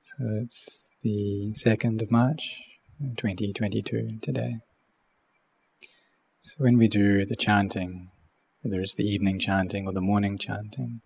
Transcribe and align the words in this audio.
So 0.00 0.24
it's 0.42 0.88
the 1.02 1.52
2nd 1.52 2.00
of 2.00 2.10
March 2.10 2.62
2022 3.18 4.20
today. 4.22 4.54
So 6.40 6.54
when 6.56 6.78
we 6.78 6.88
do 6.88 7.26
the 7.26 7.36
chanting, 7.36 8.10
whether 8.62 8.80
it's 8.80 8.94
the 8.94 9.04
evening 9.04 9.38
chanting 9.38 9.86
or 9.86 9.92
the 9.92 10.00
morning 10.00 10.38
chanting, 10.38 11.02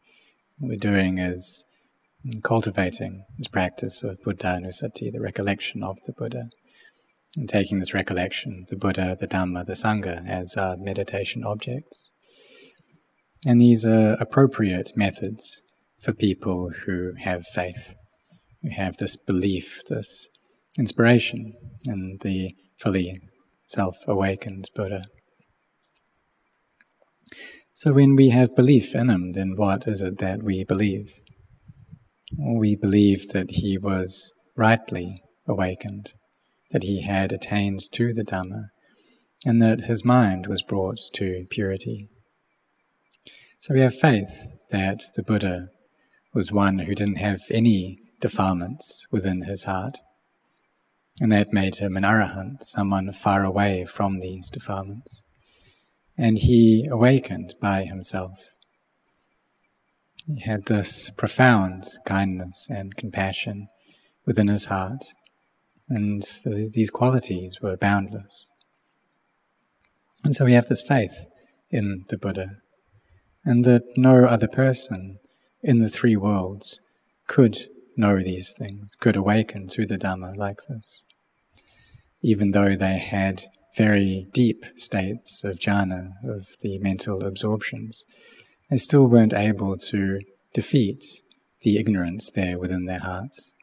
what 0.59 0.69
we're 0.69 0.77
doing 0.77 1.19
is 1.19 1.65
cultivating 2.45 3.25
this 3.37 3.48
practice 3.48 4.05
of 4.05 4.23
Buddhanusati, 4.23 5.11
the 5.11 5.20
recollection 5.20 5.83
of 5.83 6.01
the 6.05 6.12
Buddha, 6.12 6.51
and 7.37 7.48
taking 7.48 7.80
this 7.80 7.93
recollection, 7.93 8.66
the 8.69 8.77
Buddha, 8.77 9.16
the 9.19 9.27
Dhamma, 9.27 9.66
the 9.66 9.73
Sangha, 9.73 10.24
as 10.29 10.56
our 10.56 10.77
meditation 10.77 11.43
objects. 11.43 12.09
And 13.45 13.61
these 13.61 13.84
are 13.84 14.12
appropriate 14.20 14.93
methods 14.95 15.65
for 16.00 16.12
people 16.12 16.70
who 16.84 17.12
have 17.18 17.46
faith, 17.46 17.95
who 18.62 18.70
have 18.70 18.96
this 18.96 19.16
belief, 19.16 19.80
this 19.88 20.28
inspiration 20.78 21.55
in 21.86 22.19
the 22.22 22.55
fully 22.78 23.20
self 23.66 23.96
awakened 24.06 24.70
Buddha. 24.74 25.05
So, 27.74 27.92
when 27.92 28.16
we 28.16 28.30
have 28.30 28.56
belief 28.56 28.95
in 28.95 29.10
him, 29.10 29.32
then 29.32 29.55
what 29.56 29.86
is 29.86 30.00
it 30.00 30.19
that 30.19 30.42
we 30.42 30.64
believe? 30.64 31.12
We 32.38 32.74
believe 32.74 33.28
that 33.28 33.50
he 33.50 33.77
was 33.77 34.33
rightly 34.56 35.22
awakened, 35.47 36.14
that 36.70 36.83
he 36.83 37.02
had 37.02 37.33
attained 37.33 37.80
to 37.92 38.14
the 38.14 38.24
Dhamma, 38.24 38.69
and 39.44 39.60
that 39.60 39.83
his 39.83 40.05
mind 40.05 40.47
was 40.47 40.62
brought 40.62 40.98
to 41.14 41.47
purity. 41.50 42.08
So 43.58 43.75
we 43.75 43.81
have 43.81 43.94
faith 43.94 44.55
that 44.70 45.03
the 45.14 45.22
Buddha 45.22 45.69
was 46.37 46.53
one 46.53 46.81
who 46.81 46.95
didn't 46.95 47.17
have 47.17 47.41
any 47.51 47.98
defilements 48.20 49.06
within 49.11 49.45
his 49.45 49.65
heart, 49.65 50.01
and 51.19 51.33
that 51.33 51.51
made 51.51 51.77
him 51.77 51.97
an 51.97 52.03
arahant, 52.03 52.62
someone 52.62 53.11
far 53.11 53.43
away 53.43 53.87
from 53.87 54.19
these 54.19 54.51
defilements. 54.51 55.25
And 56.19 56.37
he 56.37 56.87
awakened 56.91 57.55
by 57.59 57.84
himself. 57.84 58.51
He 60.27 60.41
had 60.41 60.67
this 60.67 61.09
profound 61.09 61.84
kindness 62.05 62.69
and 62.69 62.95
compassion 62.97 63.69
within 64.27 64.48
his 64.48 64.67
heart, 64.67 65.06
and 65.89 66.23
these 66.75 66.91
qualities 66.91 67.62
were 67.62 67.78
boundless. 67.78 68.50
And 70.23 70.34
so 70.34 70.45
we 70.45 70.53
have 70.53 70.69
this 70.69 70.83
faith 70.83 71.28
in 71.71 72.05
the 72.11 72.19
Buddha, 72.19 72.59
and 73.43 73.65
that 73.65 73.84
no 73.97 74.27
other 74.27 74.48
person 74.48 75.19
in 75.67 75.81
the 75.81 75.89
three 75.89 76.17
worlds 76.17 76.81
could 77.27 77.59
know 77.97 78.19
these 78.19 78.55
things, 78.56 78.95
could 79.00 79.17
awaken 79.17 79.67
to 79.69 79.84
the 79.84 79.98
Dhamma 79.98 80.36
like 80.36 80.61
this, 80.69 81.03
even 82.22 82.53
though 82.53 82.77
they 82.77 82.98
had 82.98 83.45
very 83.77 84.27
deep 84.33 84.64
states 84.77 85.42
of 85.44 85.59
jhana, 85.59 86.12
of 86.25 86.47
the 86.62 86.78
mental 86.78 87.22
absorptions 87.25 88.05
they 88.70 88.77
still 88.77 89.06
weren't 89.06 89.34
able 89.34 89.77
to 89.77 90.20
defeat 90.53 91.05
the 91.61 91.78
ignorance 91.78 92.31
there 92.31 92.59
within 92.59 92.87
their 92.87 93.00
hearts. 93.00 93.55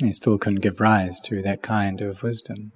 They 0.00 0.10
still 0.10 0.38
couldn't 0.38 0.60
give 0.60 0.80
rise 0.80 1.20
to 1.20 1.42
that 1.42 1.62
kind 1.62 2.00
of 2.00 2.22
wisdom. 2.22 2.72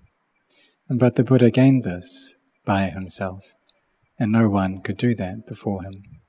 But 0.88 1.16
the 1.16 1.24
Buddha 1.24 1.50
gained 1.50 1.84
this 1.84 2.34
by 2.64 2.84
himself, 2.84 3.54
and 4.18 4.32
no 4.32 4.48
one 4.48 4.80
could 4.82 4.96
do 4.96 5.14
that 5.14 5.46
before 5.46 5.82
him. 5.82 6.19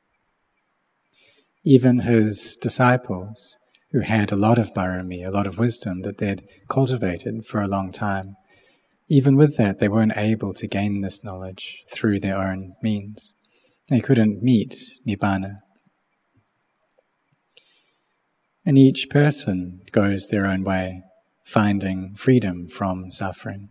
Even 1.64 2.00
his 2.00 2.58
disciples, 2.60 3.58
who 3.92 4.02
had 4.02 4.32
a 4.32 4.36
lot 4.38 4.58
of 4.58 4.74
barami, 4.74 5.26
a 5.26 5.32
lot 5.32 5.48
of 5.48 5.58
wisdom 5.58 6.02
that 6.02 6.18
they'd 6.18 6.44
cultivated 6.70 7.46
for 7.46 7.62
a 7.62 7.68
long 7.68 7.92
time, 7.92 8.36
even 9.10 9.36
with 9.36 9.58
that, 9.58 9.80
they 9.80 9.90
weren't 9.90 10.16
able 10.16 10.54
to 10.54 10.68
gain 10.68 11.02
this 11.02 11.22
knowledge 11.22 11.84
through 11.94 12.22
their 12.22 12.38
own 12.38 12.76
means. 12.82 13.34
They 13.90 14.00
couldn't 14.00 14.42
meet 14.42 14.76
Nibbana. 15.06 15.56
And 18.66 18.78
each 18.78 19.10
person 19.10 19.82
goes 19.92 20.30
their 20.30 20.46
own 20.46 20.64
way, 20.64 21.04
finding 21.46 22.16
freedom 22.16 22.70
from 22.70 23.12
suffering. 23.12 23.70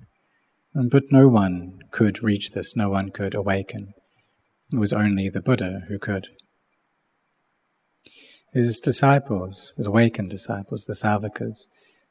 But 0.75 1.05
no 1.11 1.27
one 1.27 1.79
could 1.91 2.23
reach 2.23 2.51
this, 2.51 2.77
no 2.77 2.91
one 2.91 3.11
could 3.11 3.35
awaken. 3.35 3.95
It 4.73 4.79
was 4.79 4.93
only 4.93 5.31
the 5.31 5.41
Buddha 5.41 5.85
who 5.89 5.99
could. 5.99 6.29
His 8.53 8.81
disciples, 8.81 9.75
his 9.77 9.87
awakened 9.87 10.31
disciples, 10.31 10.87
the 10.87 10.95
Savakas, 10.95 11.69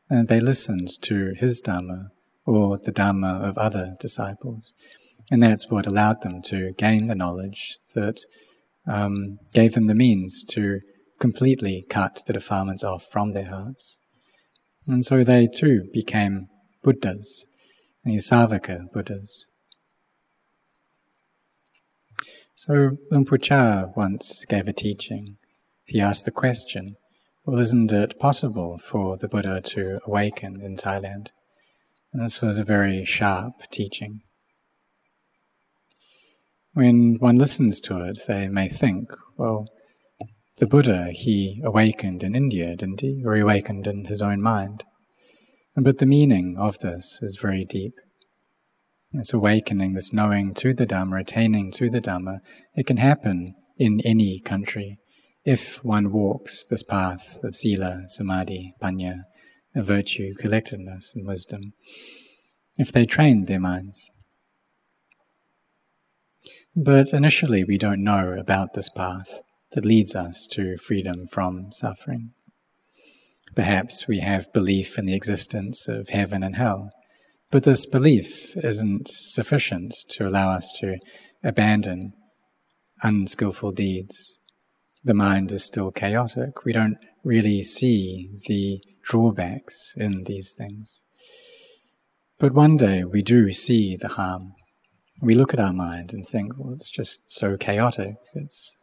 and 0.09 0.27
they 0.27 0.39
listened 0.39 0.89
to 1.01 1.33
his 1.35 1.61
Dhamma 1.61 2.09
or 2.45 2.77
the 2.77 2.91
Dhamma 2.91 3.44
of 3.44 3.57
other 3.57 3.95
disciples. 4.00 4.73
And 5.29 5.41
that's 5.41 5.69
what 5.69 5.85
allowed 5.85 6.22
them 6.22 6.41
to 6.44 6.72
gain 6.78 7.07
the 7.07 7.16
knowledge 7.16 7.78
that 7.94 8.22
um, 8.88 9.39
gave 9.53 9.73
them 9.73 9.85
the 9.85 9.95
means 9.95 10.44
to 10.45 10.79
completely 11.19 11.85
cut 11.89 12.23
the 12.25 12.33
defilements 12.33 12.83
off 12.83 13.05
from 13.05 13.33
their 13.33 13.49
hearts. 13.49 13.99
And 14.88 15.05
so 15.05 15.23
they 15.23 15.47
too 15.47 15.89
became 15.94 16.47
Buddhas, 16.81 17.45
these 18.03 18.29
Savaka 18.29 18.91
Buddhas. 18.91 19.47
So 22.55 22.97
Luang 23.11 23.25
Chah 23.41 23.88
once 23.95 24.45
gave 24.45 24.67
a 24.67 24.73
teaching. 24.73 25.38
He 25.89 26.00
asked 26.00 26.25
the 26.25 26.31
question, 26.31 26.97
well, 27.44 27.57
isn't 27.57 27.91
it 27.91 28.19
possible 28.19 28.77
for 28.77 29.17
the 29.17 29.27
Buddha 29.27 29.59
to 29.59 30.00
awaken 30.05 30.61
in 30.61 30.75
Thailand? 30.75 31.29
And 32.13 32.22
this 32.22 32.44
was 32.44 32.59
a 32.59 32.63
very 32.63 33.03
sharp 33.05 33.63
teaching. 33.72 34.22
When 36.73 37.16
one 37.17 37.38
listens 37.38 37.79
to 37.81 38.05
it, 38.05 38.19
they 38.28 38.47
may 38.49 38.67
think, 38.69 39.11
well, 39.35 39.66
the 40.57 40.67
Buddha, 40.67 41.09
he 41.11 41.59
awakened 41.66 42.22
in 42.22 42.35
India, 42.35 42.75
didn't 42.75 43.01
he? 43.01 43.23
Or 43.25 43.35
he 43.35 43.41
awakened 43.41 43.88
in 43.88 44.05
his 44.05 44.22
own 44.22 44.44
mind. 44.44 44.83
But 45.75 45.97
the 45.97 46.05
meaning 46.05 46.55
of 46.59 46.78
this 46.79 47.19
is 47.23 47.39
very 47.41 47.66
deep. 47.66 47.94
This 49.11 49.33
awakening, 49.33 49.94
this 49.94 50.13
knowing 50.13 50.53
to 50.55 50.75
the 50.75 50.85
Dhamma, 50.85 51.22
attaining 51.22 51.72
to 51.73 51.89
the 51.89 52.01
Dhamma, 52.01 52.41
it 52.75 52.85
can 52.85 52.97
happen 52.97 53.55
in 53.79 54.01
any 54.05 54.39
country 54.39 54.99
if 55.49 55.83
one 55.83 56.11
walks 56.11 56.67
this 56.67 56.83
path 56.83 57.39
of 57.43 57.55
sila, 57.55 58.03
samadhi, 58.07 58.75
panya, 58.79 59.21
of 59.73 59.87
virtue, 59.87 60.35
collectedness, 60.35 61.15
and 61.15 61.25
wisdom, 61.25 61.73
if 62.77 62.91
they 62.91 63.03
train 63.03 63.45
their 63.45 63.59
minds. 63.59 64.11
But 66.75 67.13
initially, 67.13 67.63
we 67.63 67.79
don't 67.79 68.03
know 68.03 68.33
about 68.33 68.75
this 68.75 68.89
path 68.89 69.41
that 69.71 69.85
leads 69.85 70.15
us 70.15 70.45
to 70.51 70.77
freedom 70.77 71.25
from 71.25 71.71
suffering. 71.71 72.29
Perhaps 73.55 74.07
we 74.07 74.19
have 74.19 74.53
belief 74.53 74.99
in 74.99 75.07
the 75.07 75.16
existence 75.16 75.87
of 75.87 76.09
heaven 76.09 76.43
and 76.43 76.57
hell, 76.57 76.91
but 77.49 77.63
this 77.63 77.87
belief 77.87 78.55
isn't 78.57 79.07
sufficient 79.07 79.95
to 80.09 80.27
allow 80.27 80.51
us 80.51 80.71
to 80.79 80.99
abandon 81.43 82.13
unskillful 83.01 83.71
deeds. 83.71 84.35
The 85.03 85.13
mind 85.13 85.51
is 85.51 85.63
still 85.63 85.91
chaotic. 85.91 86.65
We 86.65 86.73
don't 86.73 86.97
really 87.23 87.63
see 87.63 88.29
the 88.47 88.81
drawbacks 89.03 89.93
in 89.95 90.23
these 90.25 90.53
things. 90.53 91.03
But 92.37 92.53
one 92.53 92.78
day 92.78 93.03
we 93.03 93.22
do 93.22 93.51
see 93.51 93.96
the 93.96 94.09
harm 94.09 94.53
we 95.22 95.35
look 95.35 95.53
at 95.53 95.59
our 95.59 95.73
mind 95.73 96.13
and 96.13 96.25
think, 96.25 96.57
well, 96.57 96.73
it's 96.73 96.90
just 96.90 97.31
so 97.31 97.57
chaotic, 97.57 98.16
it's, 98.34 98.78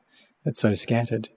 it's 0.45 0.61
so 0.61 0.75
scattered. 0.75 1.31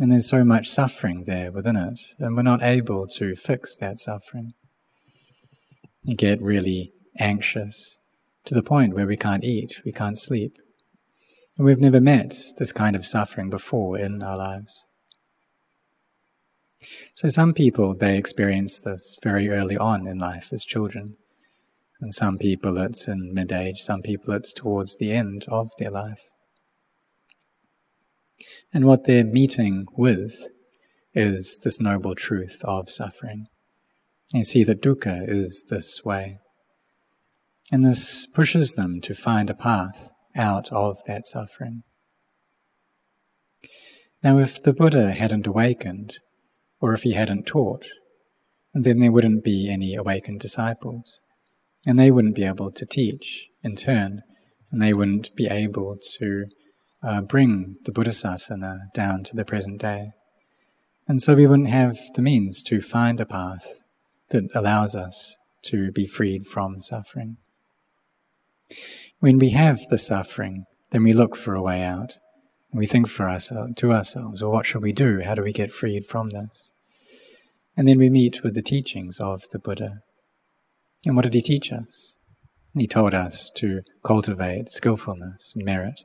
And 0.00 0.10
there's 0.10 0.28
so 0.28 0.44
much 0.44 0.68
suffering 0.68 1.24
there 1.24 1.52
within 1.52 1.76
it, 1.76 2.00
and 2.18 2.34
we're 2.34 2.42
not 2.42 2.62
able 2.62 3.06
to 3.08 3.36
fix 3.36 3.76
that 3.76 4.00
suffering. 4.00 4.54
You 6.02 6.16
get 6.16 6.42
really 6.42 6.92
anxious 7.18 7.98
to 8.46 8.54
the 8.54 8.62
point 8.62 8.94
where 8.94 9.06
we 9.06 9.16
can't 9.16 9.44
eat, 9.44 9.80
we 9.84 9.92
can't 9.92 10.18
sleep. 10.18 10.56
And 11.56 11.66
we've 11.66 11.80
never 11.80 12.00
met 12.00 12.34
this 12.58 12.72
kind 12.72 12.96
of 12.96 13.06
suffering 13.06 13.48
before 13.48 13.96
in 13.96 14.22
our 14.22 14.36
lives. 14.36 14.86
So 17.14 17.28
some 17.28 17.54
people, 17.54 17.94
they 17.94 18.18
experience 18.18 18.80
this 18.80 19.16
very 19.22 19.48
early 19.48 19.76
on 19.76 20.06
in 20.06 20.18
life 20.18 20.52
as 20.52 20.64
children. 20.64 21.16
And 22.00 22.12
some 22.12 22.38
people 22.38 22.76
it's 22.78 23.06
in 23.08 23.32
mid 23.32 23.52
age, 23.52 23.78
some 23.78 24.02
people 24.02 24.34
it's 24.34 24.52
towards 24.52 24.98
the 24.98 25.12
end 25.12 25.46
of 25.48 25.70
their 25.78 25.90
life. 25.90 26.28
And 28.72 28.84
what 28.84 29.04
they're 29.04 29.24
meeting 29.24 29.86
with 29.96 30.48
is 31.14 31.60
this 31.62 31.80
noble 31.80 32.16
truth 32.16 32.60
of 32.64 32.90
suffering. 32.90 33.46
You 34.32 34.42
see 34.42 34.64
that 34.64 34.82
dukkha 34.82 35.26
is 35.28 35.66
this 35.70 36.04
way. 36.04 36.40
And 37.70 37.84
this 37.84 38.26
pushes 38.26 38.74
them 38.74 39.00
to 39.02 39.14
find 39.14 39.48
a 39.48 39.54
path 39.54 40.10
out 40.36 40.72
of 40.72 40.98
that 41.06 41.26
suffering. 41.26 41.82
Now, 44.22 44.38
if 44.38 44.62
the 44.62 44.72
Buddha 44.72 45.12
hadn't 45.12 45.46
awakened, 45.46 46.18
or 46.80 46.94
if 46.94 47.02
he 47.02 47.12
hadn't 47.12 47.46
taught, 47.46 47.86
then 48.72 48.98
there 48.98 49.12
wouldn't 49.12 49.44
be 49.44 49.70
any 49.70 49.94
awakened 49.94 50.40
disciples. 50.40 51.20
And 51.86 51.98
they 51.98 52.10
wouldn't 52.10 52.34
be 52.34 52.44
able 52.44 52.72
to 52.72 52.86
teach 52.86 53.48
in 53.62 53.76
turn, 53.76 54.22
and 54.70 54.80
they 54.80 54.94
wouldn't 54.94 55.36
be 55.36 55.46
able 55.46 55.96
to 56.18 56.46
uh, 57.02 57.20
bring 57.20 57.76
the 57.84 57.92
Buddhasasana 57.92 58.92
down 58.94 59.22
to 59.24 59.36
the 59.36 59.44
present 59.44 59.80
day. 59.80 60.12
And 61.06 61.20
so 61.20 61.34
we 61.34 61.46
wouldn't 61.46 61.68
have 61.68 61.98
the 62.14 62.22
means 62.22 62.62
to 62.64 62.80
find 62.80 63.20
a 63.20 63.26
path 63.26 63.84
that 64.30 64.48
allows 64.54 64.96
us 64.96 65.36
to 65.64 65.92
be 65.92 66.06
freed 66.06 66.46
from 66.46 66.80
suffering. 66.80 67.36
When 69.24 69.38
we 69.38 69.52
have 69.52 69.80
the 69.88 69.96
suffering, 69.96 70.66
then 70.90 71.02
we 71.02 71.14
look 71.14 71.34
for 71.34 71.54
a 71.54 71.62
way 71.62 71.82
out. 71.82 72.18
We 72.74 72.84
think 72.84 73.08
for 73.08 73.26
ourselves, 73.26 73.70
uh, 73.70 73.74
to 73.76 73.90
ourselves, 73.90 74.42
well, 74.42 74.52
what 74.52 74.66
should 74.66 74.82
we 74.82 74.92
do? 74.92 75.22
How 75.24 75.34
do 75.34 75.42
we 75.42 75.50
get 75.50 75.72
freed 75.72 76.04
from 76.04 76.28
this? 76.28 76.74
And 77.74 77.88
then 77.88 77.98
we 77.98 78.10
meet 78.10 78.42
with 78.42 78.52
the 78.54 78.60
teachings 78.60 79.18
of 79.18 79.44
the 79.50 79.58
Buddha. 79.58 80.00
And 81.06 81.16
what 81.16 81.22
did 81.22 81.32
he 81.32 81.40
teach 81.40 81.72
us? 81.72 82.16
He 82.74 82.86
told 82.86 83.14
us 83.14 83.50
to 83.56 83.80
cultivate 84.04 84.68
skillfulness 84.68 85.54
and 85.56 85.64
merit, 85.64 86.02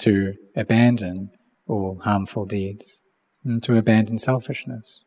to 0.00 0.34
abandon 0.54 1.30
all 1.66 2.00
harmful 2.02 2.44
deeds, 2.44 3.00
and 3.42 3.62
to 3.62 3.78
abandon 3.78 4.18
selfishness. 4.18 5.06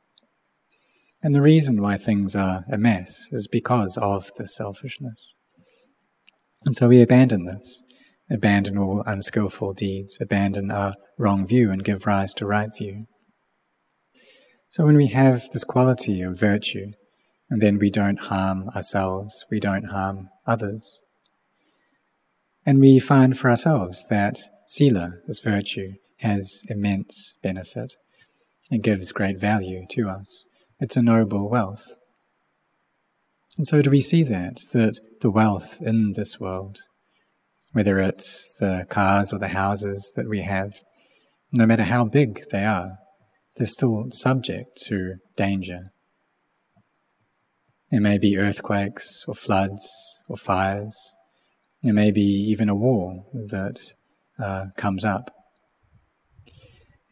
And 1.21 1.35
the 1.35 1.43
reason 1.43 1.83
why 1.83 1.97
things 1.97 2.35
are 2.35 2.65
a 2.67 2.79
mess 2.79 3.27
is 3.31 3.47
because 3.47 3.95
of 3.95 4.31
the 4.37 4.47
selfishness. 4.47 5.35
And 6.65 6.75
so 6.75 6.87
we 6.87 7.01
abandon 7.01 7.45
this, 7.45 7.83
abandon 8.29 8.77
all 8.77 9.03
unskillful 9.05 9.73
deeds, 9.73 10.17
abandon 10.19 10.71
our 10.71 10.95
wrong 11.17 11.45
view 11.45 11.71
and 11.71 11.83
give 11.83 12.05
rise 12.05 12.33
to 12.35 12.45
right 12.45 12.69
view. 12.75 13.07
So 14.69 14.85
when 14.85 14.97
we 14.97 15.07
have 15.07 15.49
this 15.51 15.63
quality 15.63 16.21
of 16.21 16.39
virtue, 16.39 16.91
and 17.49 17.61
then 17.61 17.79
we 17.79 17.89
don't 17.89 18.19
harm 18.19 18.69
ourselves, 18.75 19.45
we 19.49 19.59
don't 19.59 19.85
harm 19.85 20.29
others, 20.45 21.01
and 22.65 22.79
we 22.79 22.99
find 22.99 23.37
for 23.37 23.49
ourselves 23.49 24.05
that 24.09 24.39
sila, 24.67 25.11
this 25.25 25.39
virtue, 25.39 25.93
has 26.17 26.63
immense 26.69 27.37
benefit. 27.41 27.93
It 28.69 28.81
gives 28.81 29.13
great 29.13 29.39
value 29.39 29.85
to 29.91 30.09
us. 30.09 30.45
It's 30.79 30.97
a 30.97 31.01
noble 31.01 31.49
wealth. 31.49 31.87
And 33.57 33.67
so 33.67 33.81
do 33.81 33.89
we 33.89 34.01
see 34.01 34.21
that, 34.23 34.61
that 34.73 34.99
the 35.21 35.31
wealth 35.31 35.79
in 35.81 36.13
this 36.13 36.39
world, 36.39 36.79
whether 37.73 37.99
it's 37.99 38.55
the 38.59 38.85
cars 38.87 39.33
or 39.33 39.39
the 39.39 39.49
houses 39.49 40.13
that 40.15 40.29
we 40.29 40.41
have, 40.41 40.81
no 41.51 41.65
matter 41.65 41.83
how 41.83 42.05
big 42.05 42.43
they 42.51 42.65
are, 42.65 42.99
they're 43.55 43.65
still 43.65 44.05
subject 44.11 44.77
to 44.85 45.15
danger. 45.35 45.91
There 47.89 48.01
may 48.01 48.19
be 48.19 48.37
earthquakes 48.37 49.25
or 49.27 49.33
floods 49.33 50.21
or 50.27 50.37
fires. 50.37 51.15
There 51.81 51.93
may 51.93 52.11
be 52.11 52.21
even 52.21 52.69
a 52.69 52.75
war 52.75 53.25
that 53.33 53.93
uh, 54.37 54.65
comes 54.75 55.03
up. 55.03 55.31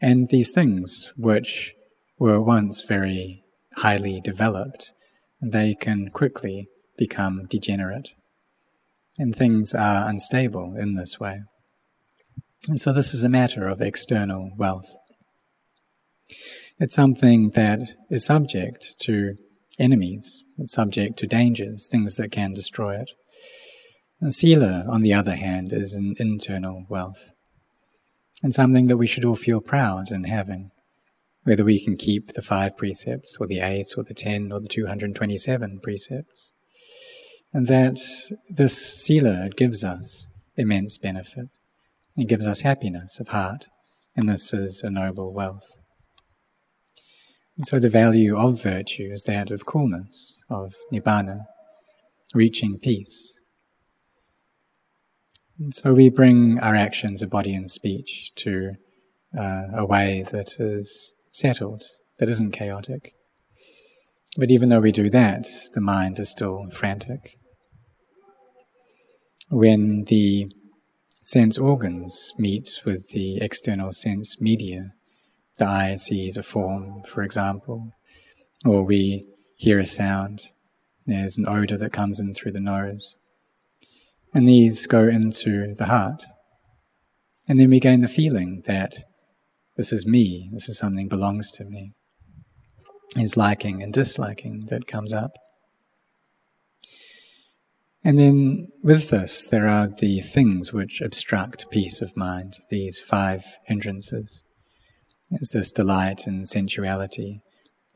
And 0.00 0.28
these 0.28 0.52
things, 0.52 1.12
which 1.16 1.74
were 2.18 2.40
once 2.40 2.84
very 2.84 3.42
highly 3.78 4.20
developed, 4.20 4.92
they 5.52 5.74
can 5.74 6.10
quickly 6.10 6.68
become 6.96 7.46
degenerate. 7.48 8.10
And 9.18 9.34
things 9.34 9.74
are 9.74 10.08
unstable 10.08 10.76
in 10.76 10.94
this 10.94 11.18
way. 11.18 11.42
And 12.68 12.80
so 12.80 12.92
this 12.92 13.14
is 13.14 13.24
a 13.24 13.28
matter 13.28 13.68
of 13.68 13.80
external 13.80 14.50
wealth. 14.56 14.96
It's 16.78 16.94
something 16.94 17.50
that 17.50 17.80
is 18.10 18.24
subject 18.24 18.96
to 19.00 19.36
enemies, 19.78 20.44
it's 20.58 20.74
subject 20.74 21.18
to 21.18 21.26
dangers, 21.26 21.88
things 21.90 22.16
that 22.16 22.32
can 22.32 22.52
destroy 22.52 23.00
it. 23.00 23.12
And 24.20 24.34
sila, 24.34 24.84
on 24.88 25.00
the 25.02 25.14
other 25.14 25.36
hand, 25.36 25.72
is 25.72 25.94
an 25.94 26.14
internal 26.18 26.84
wealth, 26.88 27.30
and 28.42 28.52
something 28.52 28.86
that 28.88 28.96
we 28.96 29.06
should 29.06 29.24
all 29.24 29.36
feel 29.36 29.60
proud 29.60 30.10
in 30.10 30.24
having, 30.24 30.70
whether 31.46 31.64
we 31.64 31.82
can 31.82 31.96
keep 31.96 32.32
the 32.32 32.42
five 32.42 32.76
precepts, 32.76 33.36
or 33.38 33.46
the 33.46 33.60
eight, 33.60 33.94
or 33.96 34.02
the 34.02 34.12
ten, 34.12 34.50
or 34.50 34.60
the 34.60 34.66
227 34.66 35.78
precepts. 35.80 36.52
And 37.52 37.68
that 37.68 38.00
this 38.50 38.76
sila 38.76 39.50
gives 39.56 39.84
us 39.84 40.26
immense 40.56 40.98
benefit. 40.98 41.46
It 42.16 42.26
gives 42.26 42.48
us 42.48 42.62
happiness 42.62 43.20
of 43.20 43.28
heart, 43.28 43.68
and 44.16 44.28
this 44.28 44.52
is 44.52 44.82
a 44.82 44.90
noble 44.90 45.32
wealth. 45.32 45.70
And 47.56 47.64
so 47.64 47.78
the 47.78 47.88
value 47.88 48.36
of 48.36 48.60
virtue 48.60 49.10
is 49.12 49.22
that 49.24 49.52
of 49.52 49.66
coolness, 49.66 50.42
of 50.50 50.74
nibbana, 50.92 51.42
reaching 52.34 52.76
peace. 52.80 53.38
And 55.60 55.72
so 55.72 55.94
we 55.94 56.10
bring 56.10 56.58
our 56.58 56.74
actions 56.74 57.22
of 57.22 57.30
body 57.30 57.54
and 57.54 57.70
speech 57.70 58.32
to 58.34 58.72
uh, 59.38 59.68
a 59.74 59.86
way 59.86 60.24
that 60.32 60.56
is 60.58 61.12
settled, 61.36 61.82
that 62.18 62.30
isn't 62.30 62.52
chaotic. 62.52 63.12
But 64.38 64.50
even 64.50 64.70
though 64.70 64.80
we 64.80 64.90
do 64.90 65.10
that, 65.10 65.46
the 65.74 65.82
mind 65.82 66.18
is 66.18 66.30
still 66.30 66.68
frantic. 66.70 67.38
When 69.50 70.04
the 70.04 70.50
sense 71.20 71.58
organs 71.58 72.32
meet 72.38 72.80
with 72.86 73.10
the 73.10 73.36
external 73.42 73.92
sense 73.92 74.40
media, 74.40 74.94
the 75.58 75.66
eye 75.66 75.96
sees 75.96 76.38
a 76.38 76.42
form, 76.42 77.02
for 77.02 77.22
example, 77.22 77.92
or 78.64 78.82
we 78.82 79.26
hear 79.56 79.78
a 79.78 79.86
sound. 79.86 80.40
There's 81.04 81.36
an 81.36 81.46
odor 81.46 81.76
that 81.76 81.92
comes 81.92 82.18
in 82.18 82.32
through 82.32 82.52
the 82.52 82.60
nose. 82.60 83.14
And 84.32 84.48
these 84.48 84.86
go 84.86 85.04
into 85.04 85.74
the 85.74 85.86
heart. 85.86 86.24
And 87.46 87.60
then 87.60 87.70
we 87.70 87.78
gain 87.78 88.00
the 88.00 88.08
feeling 88.08 88.62
that 88.66 89.04
this 89.76 89.92
is 89.92 90.06
me, 90.06 90.50
this 90.52 90.68
is 90.68 90.78
something 90.78 91.08
belongs 91.08 91.50
to 91.52 91.64
me. 91.64 91.92
Is 93.16 93.36
liking 93.36 93.82
and 93.82 93.92
disliking 93.92 94.66
that 94.68 94.86
comes 94.86 95.12
up. 95.12 95.32
And 98.04 98.18
then 98.18 98.68
with 98.82 99.10
this, 99.10 99.44
there 99.44 99.66
are 99.66 99.88
the 99.88 100.20
things 100.20 100.72
which 100.72 101.00
obstruct 101.00 101.70
peace 101.70 102.00
of 102.00 102.16
mind, 102.16 102.54
these 102.70 103.00
five 103.00 103.44
hindrances. 103.66 104.44
It's 105.30 105.50
this 105.50 105.72
delight 105.72 106.26
in 106.26 106.46
sensuality, 106.46 107.40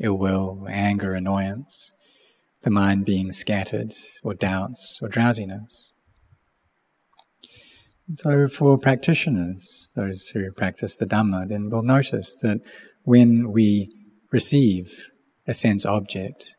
ill 0.01 0.19
will, 0.19 0.67
anger, 0.69 1.15
annoyance, 1.15 1.93
the 2.63 2.71
mind 2.71 3.05
being 3.05 3.31
scattered, 3.31 3.95
or 4.23 4.35
doubts, 4.35 4.99
or 5.01 5.09
drowsiness. 5.09 5.93
So, 8.15 8.49
for 8.49 8.77
practitioners, 8.77 9.91
those 9.95 10.29
who 10.29 10.51
practice 10.53 10.97
the 10.97 11.07
Dhamma, 11.07 11.49
then 11.49 11.71
will 11.71 11.83
notice 11.83 12.35
that 12.43 12.61
when 13.05 13.53
we 13.53 13.89
receive 14.33 15.11
a 15.47 15.55
sense 15.55 15.87
object, 15.87 16.57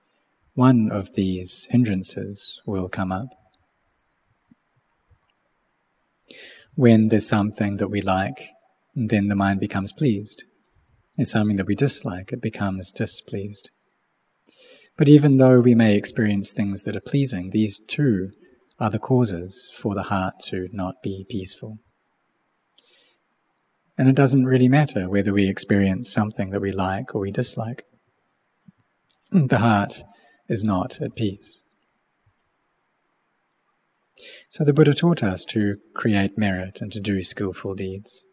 one 0.53 0.89
of 0.91 1.15
these 1.15 1.67
hindrances 1.69 2.61
will 2.65 2.87
come 2.87 3.11
up. 3.11 3.27
When 6.75 7.09
there's 7.09 7.27
something 7.27 7.77
that 7.77 7.89
we 7.89 8.01
like, 8.01 8.49
then 8.95 9.27
the 9.27 9.35
mind 9.35 9.59
becomes 9.59 9.91
pleased 9.91 10.43
is 11.17 11.31
something 11.31 11.57
that 11.57 11.67
we 11.67 11.75
dislike, 11.75 12.31
it 12.31 12.41
becomes 12.41 12.91
displeased. 12.91 13.69
But 14.97 15.09
even 15.09 15.37
though 15.37 15.59
we 15.59 15.75
may 15.75 15.95
experience 15.95 16.51
things 16.51 16.83
that 16.83 16.95
are 16.95 17.01
pleasing, 17.01 17.49
these 17.49 17.79
too 17.79 18.31
are 18.81 18.89
the 18.89 18.99
causes 18.99 19.69
for 19.71 19.93
the 19.93 20.03
heart 20.03 20.33
to 20.39 20.67
not 20.73 21.03
be 21.03 21.23
peaceful. 21.29 21.77
And 23.95 24.09
it 24.09 24.15
doesn't 24.15 24.45
really 24.45 24.67
matter 24.67 25.07
whether 25.07 25.31
we 25.31 25.47
experience 25.47 26.11
something 26.11 26.49
that 26.49 26.61
we 26.61 26.71
like 26.71 27.13
or 27.13 27.21
we 27.21 27.31
dislike. 27.31 27.85
The 29.31 29.59
heart 29.59 30.03
is 30.49 30.63
not 30.63 30.99
at 30.99 31.15
peace. 31.15 31.61
So 34.49 34.63
the 34.63 34.73
Buddha 34.73 34.95
taught 34.95 35.21
us 35.21 35.45
to 35.45 35.77
create 35.93 36.37
merit 36.37 36.81
and 36.81 36.91
to 36.91 36.99
do 36.99 37.21
skillful 37.21 37.75
deeds. 37.75 38.25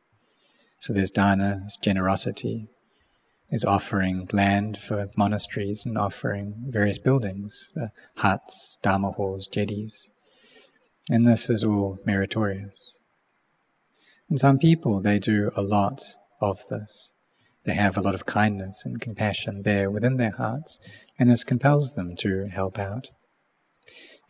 So 0.80 0.94
there's 0.94 1.10
dana, 1.10 1.58
there's 1.60 1.76
generosity, 1.76 2.68
is 3.50 3.66
offering 3.66 4.28
land 4.32 4.78
for 4.78 5.10
monasteries 5.14 5.84
and 5.84 5.98
offering 5.98 6.54
various 6.68 6.98
buildings, 6.98 7.72
the 7.74 7.90
huts, 8.16 8.78
dharma 8.82 9.10
halls, 9.10 9.46
jetties. 9.46 10.08
And 11.10 11.26
this 11.26 11.48
is 11.48 11.64
all 11.64 11.98
meritorious. 12.04 12.98
And 14.28 14.38
some 14.38 14.58
people, 14.58 15.00
they 15.00 15.18
do 15.18 15.50
a 15.56 15.62
lot 15.62 16.02
of 16.40 16.58
this. 16.68 17.12
They 17.64 17.74
have 17.74 17.96
a 17.96 18.02
lot 18.02 18.14
of 18.14 18.26
kindness 18.26 18.84
and 18.84 19.00
compassion 19.00 19.62
there 19.62 19.90
within 19.90 20.16
their 20.16 20.32
hearts, 20.32 20.78
and 21.18 21.28
this 21.30 21.44
compels 21.44 21.94
them 21.94 22.14
to 22.16 22.46
help 22.46 22.78
out. 22.78 23.08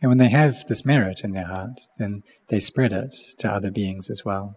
And 0.01 0.09
when 0.09 0.17
they 0.17 0.29
have 0.29 0.65
this 0.67 0.85
merit 0.85 1.21
in 1.23 1.33
their 1.33 1.47
heart, 1.47 1.79
then 1.97 2.23
they 2.47 2.59
spread 2.59 2.93
it 2.93 3.15
to 3.39 3.51
other 3.51 3.71
beings 3.71 4.09
as 4.09 4.23
well, 4.23 4.55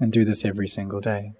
and 0.00 0.12
do 0.12 0.24
this 0.24 0.44
every 0.44 0.68
single 0.68 1.00
day 1.00 1.32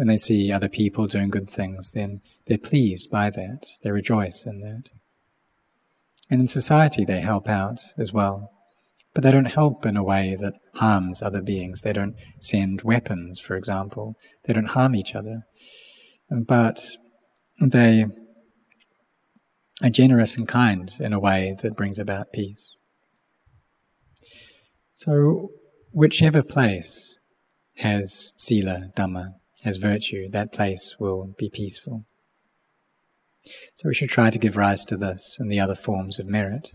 When 0.00 0.08
they 0.08 0.16
see 0.16 0.50
other 0.50 0.70
people 0.70 1.06
doing 1.06 1.28
good 1.28 1.46
things, 1.46 1.92
then 1.92 2.22
they're 2.46 2.56
pleased 2.56 3.10
by 3.10 3.28
that, 3.28 3.66
they 3.82 3.90
rejoice 3.90 4.46
in 4.46 4.60
that. 4.60 4.84
And 6.30 6.40
in 6.40 6.46
society, 6.46 7.04
they 7.04 7.20
help 7.20 7.50
out 7.50 7.80
as 7.98 8.10
well. 8.10 8.50
But 9.14 9.24
they 9.24 9.32
don't 9.32 9.46
help 9.46 9.84
in 9.86 9.96
a 9.96 10.04
way 10.04 10.36
that 10.38 10.54
harms 10.74 11.22
other 11.22 11.42
beings. 11.42 11.82
They 11.82 11.92
don't 11.92 12.14
send 12.40 12.82
weapons, 12.82 13.40
for 13.40 13.56
example. 13.56 14.14
They 14.44 14.52
don't 14.52 14.70
harm 14.70 14.94
each 14.94 15.14
other. 15.14 15.42
But 16.30 16.80
they 17.60 18.06
are 19.82 19.90
generous 19.90 20.36
and 20.36 20.46
kind 20.46 20.92
in 21.00 21.12
a 21.12 21.20
way 21.20 21.56
that 21.62 21.76
brings 21.76 21.98
about 21.98 22.32
peace. 22.32 22.78
So, 24.94 25.48
whichever 25.92 26.42
place 26.42 27.18
has 27.76 28.32
sila, 28.36 28.90
dhamma, 28.96 29.34
has 29.62 29.76
virtue, 29.76 30.28
that 30.30 30.52
place 30.52 30.96
will 30.98 31.34
be 31.38 31.50
peaceful. 31.50 32.04
So 33.74 33.88
we 33.88 33.94
should 33.94 34.10
try 34.10 34.30
to 34.30 34.38
give 34.38 34.56
rise 34.56 34.84
to 34.86 34.96
this 34.96 35.36
and 35.38 35.50
the 35.50 35.60
other 35.60 35.74
forms 35.74 36.18
of 36.18 36.26
merit. 36.26 36.70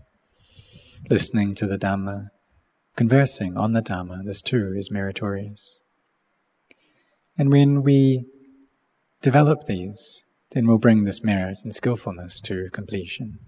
Listening 1.08 1.54
to 1.54 1.66
the 1.66 1.78
Dhamma, 1.78 2.28
conversing 2.96 3.56
on 3.56 3.72
the 3.72 3.82
Dhamma, 3.82 4.24
this 4.24 4.40
too 4.40 4.74
is 4.76 4.90
meritorious. 4.90 5.78
And 7.38 7.52
when 7.52 7.82
we 7.82 8.24
develop 9.22 9.64
these, 9.66 10.24
then 10.50 10.66
we'll 10.66 10.78
bring 10.78 11.04
this 11.04 11.22
merit 11.22 11.58
and 11.62 11.74
skillfulness 11.74 12.40
to 12.40 12.70
completion. 12.72 13.38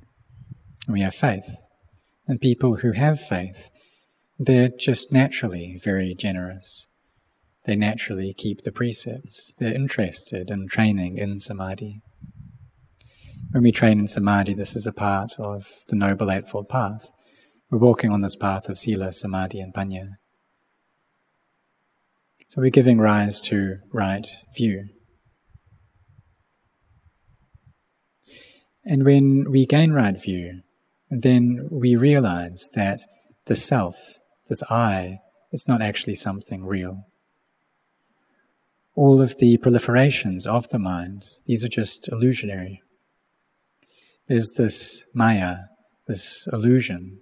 We 0.88 1.00
have 1.00 1.14
faith. 1.14 1.56
And 2.26 2.40
people 2.40 2.76
who 2.76 2.92
have 2.92 3.20
faith, 3.20 3.70
they're 4.38 4.68
just 4.68 5.10
naturally 5.10 5.78
very 5.82 6.14
generous. 6.14 6.88
They 7.64 7.74
naturally 7.74 8.34
keep 8.36 8.62
the 8.62 8.72
precepts. 8.72 9.54
They're 9.58 9.74
interested 9.74 10.50
in 10.50 10.68
training 10.68 11.18
in 11.18 11.40
samadhi. 11.40 12.02
When 13.50 13.62
we 13.62 13.72
train 13.72 13.98
in 13.98 14.06
samadhi, 14.06 14.54
this 14.54 14.76
is 14.76 14.86
a 14.86 14.92
part 14.92 15.32
of 15.38 15.84
the 15.88 15.96
Noble 15.96 16.30
Eightfold 16.30 16.68
Path. 16.68 17.10
We're 17.70 17.78
walking 17.78 18.10
on 18.10 18.22
this 18.22 18.36
path 18.36 18.68
of 18.68 18.78
sila, 18.78 19.12
samadhi, 19.12 19.60
and 19.60 19.74
panya. 19.74 20.16
So 22.48 22.62
we're 22.62 22.70
giving 22.70 22.98
rise 22.98 23.40
to 23.42 23.78
right 23.92 24.26
view. 24.54 24.88
And 28.84 29.04
when 29.04 29.50
we 29.50 29.66
gain 29.66 29.92
right 29.92 30.20
view, 30.20 30.62
then 31.10 31.68
we 31.70 31.94
realize 31.94 32.70
that 32.74 33.00
the 33.44 33.56
self, 33.56 34.18
this 34.48 34.62
I, 34.70 35.18
is 35.52 35.68
not 35.68 35.82
actually 35.82 36.14
something 36.14 36.64
real. 36.64 37.06
All 38.94 39.20
of 39.20 39.38
the 39.38 39.58
proliferations 39.58 40.46
of 40.46 40.68
the 40.70 40.78
mind, 40.78 41.26
these 41.46 41.64
are 41.64 41.68
just 41.68 42.08
illusionary 42.08 42.82
there's 44.28 44.52
this 44.52 45.06
maya, 45.14 45.56
this 46.06 46.46
illusion. 46.52 47.20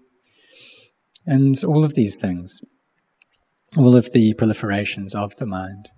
And 1.27 1.63
all 1.65 1.85
of 1.85 1.95
these 1.95 2.17
things, 2.17 2.61
all 3.77 3.97
of 3.97 4.13
the 4.13 4.35
proliferations 4.35 5.15
of 5.15 5.37
the 5.37 5.47
mind, 5.47 5.89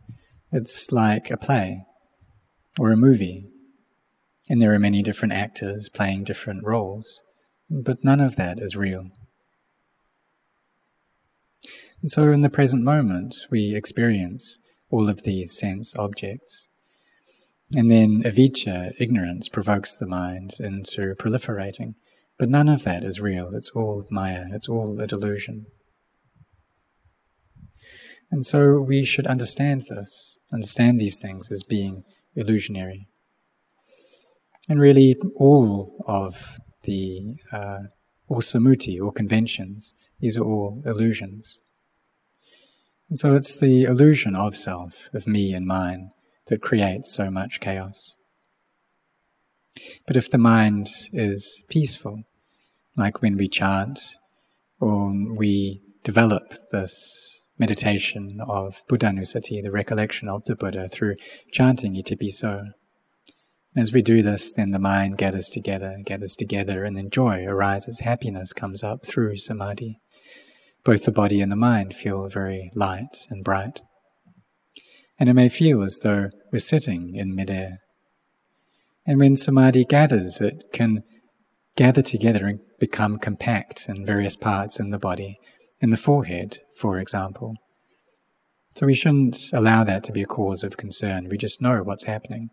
it's 0.50 0.90
like 0.90 1.30
a 1.30 1.36
play 1.36 1.84
or 2.78 2.90
a 2.90 2.96
movie. 2.96 3.46
And 4.48 4.62
there 4.62 4.72
are 4.72 4.78
many 4.78 5.02
different 5.02 5.34
actors 5.34 5.90
playing 5.90 6.24
different 6.24 6.64
roles, 6.64 7.22
but 7.68 8.02
none 8.02 8.20
of 8.20 8.36
that 8.36 8.58
is 8.58 8.76
real. 8.76 9.10
And 12.00 12.10
so 12.10 12.32
in 12.32 12.40
the 12.40 12.50
present 12.50 12.82
moment, 12.82 13.36
we 13.50 13.74
experience 13.74 14.58
all 14.90 15.08
of 15.08 15.24
these 15.24 15.58
sense 15.58 15.94
objects. 15.96 16.68
And 17.76 17.90
then 17.90 18.22
avijja, 18.22 18.92
ignorance, 18.98 19.48
provokes 19.48 19.96
the 19.96 20.06
mind 20.06 20.54
into 20.60 21.14
proliferating. 21.16 21.96
But 22.38 22.48
none 22.48 22.68
of 22.68 22.84
that 22.84 23.02
is 23.02 23.20
real. 23.20 23.50
It's 23.52 23.70
all 23.70 24.06
maya. 24.10 24.44
It's 24.52 24.68
all 24.68 25.00
a 25.00 25.06
delusion. 25.06 25.66
And 28.30 28.44
so 28.44 28.80
we 28.80 29.04
should 29.04 29.26
understand 29.26 29.82
this, 29.88 30.36
understand 30.52 31.00
these 31.00 31.18
things 31.18 31.50
as 31.50 31.62
being 31.62 32.04
illusionary. 32.36 33.08
And 34.68 34.80
really, 34.80 35.16
all 35.36 35.96
of 36.06 36.58
the 36.84 37.36
uh, 37.52 37.84
all 38.28 38.42
samuti, 38.42 39.00
or 39.00 39.10
conventions, 39.10 39.94
these 40.20 40.36
are 40.36 40.44
all 40.44 40.82
illusions. 40.84 41.58
And 43.08 43.18
so 43.18 43.34
it's 43.34 43.56
the 43.56 43.84
illusion 43.84 44.36
of 44.36 44.54
self, 44.54 45.08
of 45.14 45.26
me 45.26 45.54
and 45.54 45.66
mine, 45.66 46.10
that 46.48 46.60
creates 46.60 47.12
so 47.12 47.30
much 47.30 47.60
chaos. 47.60 48.16
But 50.06 50.16
if 50.16 50.30
the 50.30 50.38
mind 50.38 50.88
is 51.12 51.62
peaceful, 51.68 52.24
like 52.98 53.22
when 53.22 53.36
we 53.36 53.48
chant 53.48 54.00
or 54.80 55.12
we 55.34 55.82
develop 56.04 56.54
this 56.72 57.44
meditation 57.58 58.38
of 58.46 58.82
Buddhanusati, 58.88 59.62
the 59.62 59.70
recollection 59.70 60.28
of 60.28 60.44
the 60.44 60.56
Buddha, 60.56 60.88
through 60.88 61.16
chanting 61.52 61.94
Itipiso, 61.94 62.62
as 63.76 63.92
we 63.92 64.02
do 64.02 64.22
this, 64.22 64.52
then 64.52 64.70
the 64.70 64.78
mind 64.78 65.18
gathers 65.18 65.48
together, 65.48 65.96
gathers 66.04 66.34
together, 66.34 66.84
and 66.84 66.96
then 66.96 67.10
joy 67.10 67.44
arises, 67.44 68.00
happiness 68.00 68.52
comes 68.52 68.82
up 68.82 69.04
through 69.04 69.36
samadhi. 69.36 70.00
Both 70.84 71.04
the 71.04 71.12
body 71.12 71.40
and 71.40 71.52
the 71.52 71.56
mind 71.56 71.94
feel 71.94 72.28
very 72.28 72.70
light 72.74 73.26
and 73.30 73.44
bright 73.44 73.80
and 75.18 75.28
it 75.28 75.34
may 75.34 75.48
feel 75.48 75.82
as 75.82 75.98
though 75.98 76.30
we're 76.52 76.60
sitting 76.60 77.16
in 77.16 77.34
midair. 77.34 77.78
And 79.06 79.18
when 79.18 79.36
samadhi 79.36 79.84
gathers, 79.84 80.40
it 80.40 80.64
can 80.72 81.02
gather 81.76 82.02
together 82.02 82.46
and 82.46 82.60
become 82.78 83.18
compact 83.18 83.86
in 83.88 84.06
various 84.06 84.36
parts 84.36 84.78
in 84.78 84.90
the 84.90 84.98
body, 84.98 85.38
in 85.80 85.90
the 85.90 85.96
forehead, 85.96 86.58
for 86.78 86.98
example. 86.98 87.56
So 88.76 88.86
we 88.86 88.94
shouldn't 88.94 89.50
allow 89.52 89.84
that 89.84 90.04
to 90.04 90.12
be 90.12 90.22
a 90.22 90.26
cause 90.26 90.62
of 90.62 90.76
concern. 90.76 91.28
We 91.28 91.36
just 91.36 91.60
know 91.60 91.82
what's 91.82 92.04
happening. 92.04 92.50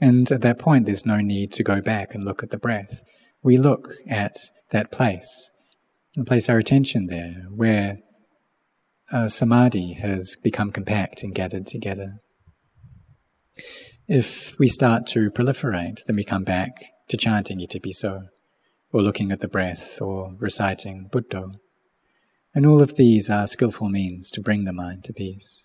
And 0.00 0.30
at 0.32 0.42
that 0.42 0.58
point, 0.58 0.86
there's 0.86 1.06
no 1.06 1.18
need 1.18 1.52
to 1.52 1.62
go 1.62 1.80
back 1.80 2.14
and 2.14 2.24
look 2.24 2.42
at 2.42 2.50
the 2.50 2.58
breath. 2.58 3.02
We 3.42 3.56
look 3.56 3.94
at 4.08 4.36
that 4.70 4.90
place 4.90 5.52
and 6.16 6.26
place 6.26 6.48
our 6.48 6.58
attention 6.58 7.06
there 7.06 7.46
where 7.54 7.98
uh, 9.12 9.28
samadhi 9.28 9.94
has 9.94 10.36
become 10.42 10.70
compact 10.70 11.22
and 11.22 11.34
gathered 11.34 11.66
together. 11.66 12.18
If 14.08 14.58
we 14.58 14.66
start 14.66 15.06
to 15.08 15.30
proliferate, 15.30 16.04
then 16.06 16.16
we 16.16 16.24
come 16.24 16.44
back 16.44 16.72
to 17.08 17.16
chanting 17.16 17.60
itipiso, 17.60 18.28
or 18.92 19.02
looking 19.02 19.32
at 19.32 19.40
the 19.40 19.48
breath, 19.48 20.00
or 20.00 20.34
reciting 20.38 21.08
Buddha. 21.10 21.52
And 22.54 22.66
all 22.66 22.82
of 22.82 22.96
these 22.96 23.30
are 23.30 23.46
skillful 23.46 23.88
means 23.88 24.30
to 24.32 24.42
bring 24.42 24.64
the 24.64 24.72
mind 24.72 25.04
to 25.04 25.12
peace. 25.12 25.64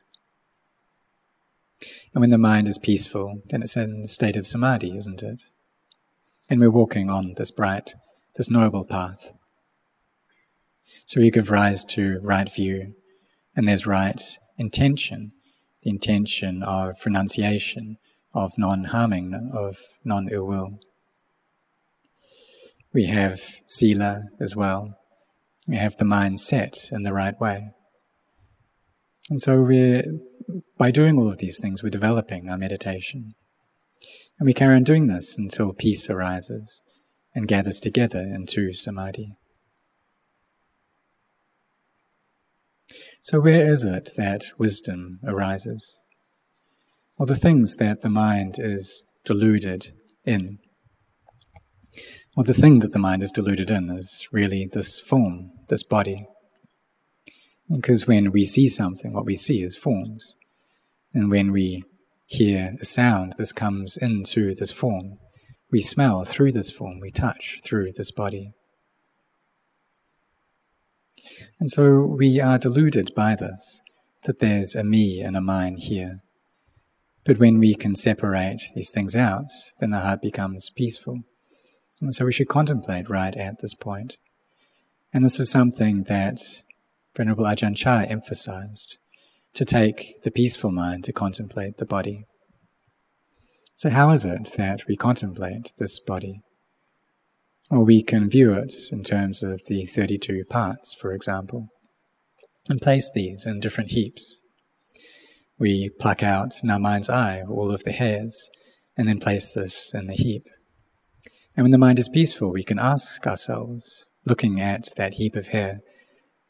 And 2.13 2.21
when 2.21 2.29
the 2.29 2.37
mind 2.37 2.67
is 2.67 2.77
peaceful, 2.77 3.41
then 3.47 3.61
it's 3.61 3.75
in 3.75 4.01
the 4.01 4.07
state 4.07 4.37
of 4.37 4.47
samadhi, 4.47 4.97
isn't 4.97 5.21
it? 5.21 5.43
And 6.49 6.61
we're 6.61 6.71
walking 6.71 7.09
on 7.09 7.33
this 7.35 7.51
bright, 7.51 7.95
this 8.35 8.49
noble 8.49 8.85
path. 8.85 9.33
So 11.05 11.19
we 11.19 11.29
give 11.29 11.51
rise 11.51 11.83
to 11.85 12.19
right 12.21 12.49
view, 12.49 12.95
and 13.55 13.67
there's 13.67 13.85
right 13.85 14.21
intention, 14.57 15.33
the 15.83 15.89
intention 15.89 16.63
of 16.63 17.05
renunciation, 17.05 17.97
of 18.33 18.57
non 18.57 18.85
harming, 18.85 19.51
of 19.53 19.77
non 20.03 20.29
ill 20.31 20.47
will. 20.47 20.79
We 22.97 23.05
have 23.05 23.41
sila 23.67 24.23
as 24.39 24.55
well. 24.55 24.97
We 25.67 25.75
have 25.75 25.97
the 25.97 26.03
mind 26.03 26.39
set 26.39 26.89
in 26.91 27.03
the 27.03 27.13
right 27.13 27.39
way. 27.39 27.69
And 29.29 29.39
so 29.39 29.61
we're, 29.61 30.01
by 30.79 30.89
doing 30.89 31.19
all 31.19 31.29
of 31.29 31.37
these 31.37 31.59
things, 31.59 31.83
we're 31.83 31.91
developing 31.91 32.49
our 32.49 32.57
meditation. 32.57 33.35
And 34.39 34.47
we 34.47 34.53
carry 34.55 34.75
on 34.75 34.83
doing 34.83 35.05
this 35.05 35.37
until 35.37 35.73
peace 35.73 36.09
arises 36.09 36.81
and 37.35 37.47
gathers 37.47 37.79
together 37.79 38.17
into 38.17 38.73
samadhi. 38.73 39.37
So, 43.21 43.39
where 43.39 43.71
is 43.71 43.83
it 43.83 44.09
that 44.17 44.45
wisdom 44.57 45.19
arises? 45.23 46.01
Well, 47.19 47.27
the 47.27 47.35
things 47.35 47.75
that 47.75 48.01
the 48.01 48.09
mind 48.09 48.55
is 48.57 49.03
deluded 49.23 49.91
in. 50.25 50.57
Well, 52.37 52.43
the 52.43 52.53
thing 52.53 52.81
that 52.81 52.91
the 52.91 52.99
mind 52.99 53.23
is 53.23 53.31
deluded 53.31 53.71
in 53.71 53.89
is 53.89 54.27
really 54.31 54.67
this 54.71 54.99
form, 54.99 55.53
this 55.69 55.81
body. 55.81 56.27
Because 57.67 58.05
when 58.05 58.31
we 58.31 58.45
see 58.45 58.67
something, 58.67 59.11
what 59.11 59.25
we 59.25 59.35
see 59.35 59.63
is 59.63 59.75
forms. 59.75 60.37
And 61.15 61.31
when 61.31 61.51
we 61.51 61.83
hear 62.27 62.75
a 62.79 62.85
sound, 62.85 63.33
this 63.39 63.51
comes 63.51 63.97
into 63.97 64.53
this 64.53 64.71
form. 64.71 65.17
We 65.71 65.81
smell 65.81 66.25
through 66.25 66.51
this 66.51 66.69
form, 66.69 66.99
we 67.01 67.09
touch 67.09 67.57
through 67.65 67.93
this 67.93 68.11
body. 68.11 68.51
And 71.59 71.71
so 71.71 72.01
we 72.05 72.39
are 72.39 72.59
deluded 72.59 73.15
by 73.15 73.35
this, 73.35 73.81
that 74.25 74.37
there's 74.37 74.75
a 74.75 74.83
me 74.83 75.21
and 75.21 75.35
a 75.35 75.41
mine 75.41 75.77
here. 75.77 76.19
But 77.25 77.39
when 77.39 77.57
we 77.57 77.73
can 77.73 77.95
separate 77.95 78.61
these 78.75 78.91
things 78.91 79.15
out, 79.15 79.49
then 79.79 79.89
the 79.89 80.01
heart 80.01 80.21
becomes 80.21 80.69
peaceful. 80.69 81.23
And 82.01 82.13
so 82.13 82.25
we 82.25 82.33
should 82.33 82.47
contemplate 82.47 83.09
right 83.09 83.35
at 83.35 83.59
this 83.59 83.73
point. 83.73 84.17
And 85.13 85.23
this 85.23 85.39
is 85.39 85.49
something 85.49 86.03
that 86.03 86.39
Venerable 87.15 87.45
Ajahn 87.45 87.75
Chah 87.75 88.05
emphasized 88.07 88.97
to 89.53 89.65
take 89.65 90.21
the 90.23 90.31
peaceful 90.31 90.71
mind 90.71 91.03
to 91.05 91.13
contemplate 91.13 91.77
the 91.77 91.85
body. 91.85 92.25
So, 93.75 93.89
how 93.89 94.11
is 94.11 94.25
it 94.25 94.53
that 94.57 94.87
we 94.87 94.95
contemplate 94.95 95.73
this 95.77 95.99
body? 95.99 96.41
Well, 97.69 97.83
we 97.83 98.01
can 98.01 98.29
view 98.29 98.53
it 98.53 98.73
in 98.91 99.03
terms 99.03 99.43
of 99.43 99.61
the 99.67 99.85
32 99.85 100.45
parts, 100.49 100.93
for 100.93 101.11
example, 101.11 101.67
and 102.69 102.81
place 102.81 103.11
these 103.13 103.45
in 103.45 103.59
different 103.59 103.91
heaps. 103.91 104.37
We 105.59 105.89
pluck 105.99 106.21
out 106.21 106.53
in 106.63 106.69
our 106.69 106.79
mind's 106.79 107.09
eye 107.09 107.43
all 107.49 107.71
of 107.71 107.83
the 107.83 107.91
hairs 107.91 108.49
and 108.95 109.07
then 109.07 109.19
place 109.19 109.53
this 109.53 109.93
in 109.93 110.07
the 110.07 110.13
heap. 110.13 110.47
And 111.57 111.63
when 111.63 111.71
the 111.71 111.79
mind 111.79 111.97
is 111.97 112.07
peaceful, 112.07 112.51
we 112.51 112.63
can 112.63 112.77
ask 112.77 113.25
ourselves, 113.25 114.05
looking 114.25 114.61
at 114.61 114.89
that 114.95 115.15
heap 115.15 115.35
of 115.35 115.47
hair, 115.47 115.79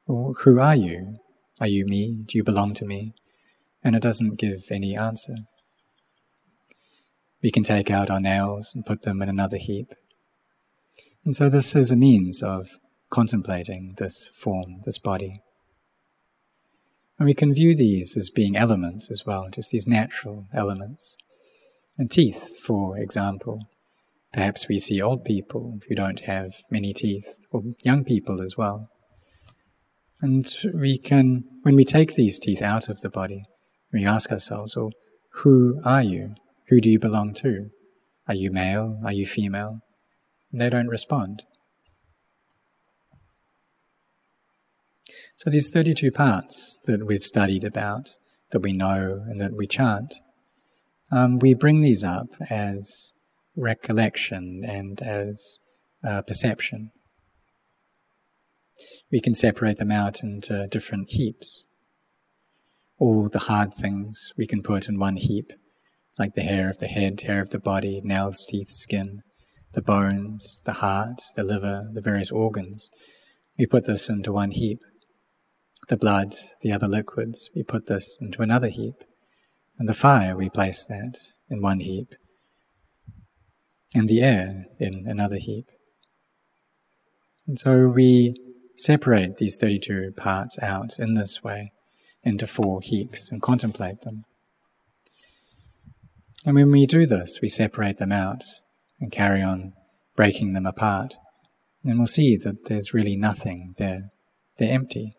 well, 0.06 0.36
who 0.42 0.60
are 0.60 0.76
you? 0.76 1.16
Are 1.62 1.68
you 1.68 1.86
me? 1.86 2.26
Do 2.28 2.38
you 2.38 2.44
belong 2.44 2.74
to 2.74 2.86
me? 2.86 3.14
And 3.82 3.96
it 3.96 4.02
doesn't 4.02 4.38
give 4.38 4.66
any 4.70 4.98
answer. 4.98 5.36
We 7.42 7.52
can 7.52 7.64
take 7.64 7.90
out 7.90 8.10
our 8.10 8.20
nails 8.20 8.74
and 8.76 8.86
put 8.86 9.04
them 9.04 9.22
in 9.22 9.30
another 9.30 9.56
heap. 9.56 9.94
And 11.24 11.34
so 11.34 11.50
this 11.50 11.74
is 11.74 11.90
a 11.90 11.96
means 11.96 12.44
of 12.44 12.78
contemplating 13.10 13.96
this 13.98 14.30
form, 14.34 14.82
this 14.84 14.98
body. 14.98 15.42
And 17.18 17.28
we 17.28 17.34
can 17.34 17.54
view 17.54 17.78
these 17.78 18.18
as 18.18 18.30
being 18.30 18.58
elements 18.58 19.10
as 19.10 19.26
well, 19.26 19.48
just 19.50 19.72
these 19.72 19.88
natural 19.88 20.48
elements. 20.54 21.16
And 21.98 22.12
teeth, 22.12 22.60
for 22.60 22.98
example. 22.98 23.70
Perhaps 24.34 24.68
we 24.68 24.80
see 24.80 25.02
old 25.02 25.24
people 25.24 25.80
who 25.88 25.96
don't 25.96 26.22
have 26.22 26.54
many 26.70 26.94
teeth, 26.94 27.46
or 27.52 27.64
young 27.84 28.04
people 28.04 28.42
as 28.42 28.56
well. 28.58 28.90
And 30.22 30.52
we 30.74 30.98
can, 30.98 31.44
when 31.64 31.76
we 31.76 31.86
take 31.86 32.16
these 32.16 32.40
teeth 32.40 32.62
out 32.62 32.90
of 32.90 33.02
the 33.02 33.10
body, 33.10 33.44
we 33.94 34.06
ask 34.06 34.32
ourselves, 34.32 34.76
well, 34.76 34.92
who 35.42 35.80
are 35.86 36.02
you? 36.02 36.36
Who 36.70 36.82
do 36.82 36.90
you 36.90 37.00
belong 37.00 37.34
to? 37.36 37.70
Are 38.28 38.34
you 38.34 38.52
male? 38.52 39.00
Are 39.06 39.14
you 39.14 39.26
female? 39.26 39.80
And 40.52 40.60
they 40.60 40.70
don't 40.70 40.88
respond. 40.88 41.44
So 45.36 45.50
these 45.50 45.70
32 45.70 46.12
parts 46.12 46.80
that 46.88 47.06
we've 47.06 47.24
studied 47.24 47.64
about, 47.64 48.10
that 48.52 48.62
we 48.62 48.74
know 48.74 49.24
and 49.28 49.40
that 49.40 49.54
we 49.56 49.68
chant, 49.68 50.16
um, 51.12 51.38
we 51.38 51.54
bring 51.54 51.82
these 51.82 52.04
up 52.04 52.28
as 52.50 53.14
recollection 53.58 54.64
and 54.66 55.02
as 55.02 55.60
uh, 56.08 56.22
perception. 56.22 56.92
We 59.12 59.20
can 59.20 59.34
separate 59.34 59.78
them 59.78 59.92
out 59.92 60.22
into 60.22 60.68
different 60.68 61.10
heaps. 61.10 61.66
All 63.00 63.30
the 63.30 63.40
hard 63.40 63.74
things 63.74 64.32
we 64.38 64.48
can 64.48 64.62
put 64.62 64.88
in 64.88 65.00
one 65.00 65.18
heap, 65.18 65.52
like 66.18 66.36
the 66.36 66.42
hair 66.42 66.70
of 66.70 66.78
the 66.78 66.88
head, 66.88 67.22
hair 67.22 67.42
of 67.42 67.50
the 67.50 67.60
body, 67.60 68.02
nails, 68.04 68.46
teeth, 68.46 68.70
skin, 68.70 69.22
the 69.74 69.82
bones, 69.82 70.62
the 70.66 70.74
heart, 70.74 71.22
the 71.36 71.44
liver, 71.44 71.90
the 71.94 72.02
various 72.02 72.32
organs. 72.32 72.90
We 73.58 73.66
put 73.66 73.86
this 73.86 74.10
into 74.10 74.32
one 74.32 74.52
heap 74.52 74.80
the 75.88 75.98
blood, 75.98 76.36
the 76.62 76.72
other 76.72 76.88
liquids, 76.88 77.50
we 77.56 77.64
put 77.64 77.88
this 77.88 78.18
into 78.20 78.42
another 78.42 78.68
heap. 78.68 78.96
And 79.80 79.88
the 79.88 79.94
fire, 79.94 80.36
we 80.36 80.50
place 80.50 80.86
that 80.86 81.18
in 81.50 81.62
one 81.62 81.80
heap. 81.80 82.14
And 83.98 84.08
the 84.08 84.22
air 84.22 84.66
in 84.80 85.06
another 85.08 85.38
heap. 85.38 85.72
And 87.48 87.58
so 87.58 87.88
we 87.88 88.36
separate 88.76 89.38
these 89.38 89.58
32 89.58 90.12
parts 90.16 90.60
out 90.62 91.00
in 91.00 91.16
this 91.16 91.44
way 91.44 91.72
into 92.22 92.46
four 92.46 92.80
heaps 92.84 93.32
and 93.32 93.42
contemplate 93.42 94.02
them. 94.02 94.26
And 96.46 96.54
when 96.54 96.70
we 96.70 96.86
do 96.86 97.08
this, 97.08 97.40
we 97.42 97.50
separate 97.50 97.98
them 97.98 98.12
out 98.12 98.44
and 99.00 99.12
carry 99.12 99.42
on 99.42 99.74
breaking 100.16 100.54
them 100.54 100.68
apart. 100.68 101.16
And 101.84 101.98
we'll 101.98 102.06
see 102.06 102.38
that 102.38 102.66
there's 102.66 102.94
really 102.94 103.16
nothing 103.16 103.74
there. 103.80 104.12
They're 104.60 104.76
empty. 104.76 105.14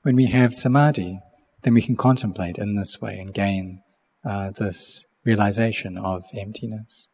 When 0.00 0.16
we 0.16 0.28
have 0.28 0.54
samadhi, 0.54 1.20
then 1.62 1.74
we 1.74 1.82
can 1.82 1.96
contemplate 1.96 2.56
in 2.56 2.74
this 2.74 3.02
way 3.02 3.18
and 3.18 3.34
gain 3.34 3.82
uh, 4.24 4.52
this 4.52 5.05
realization 5.26 5.98
of 5.98 6.24
emptiness. 6.34 7.08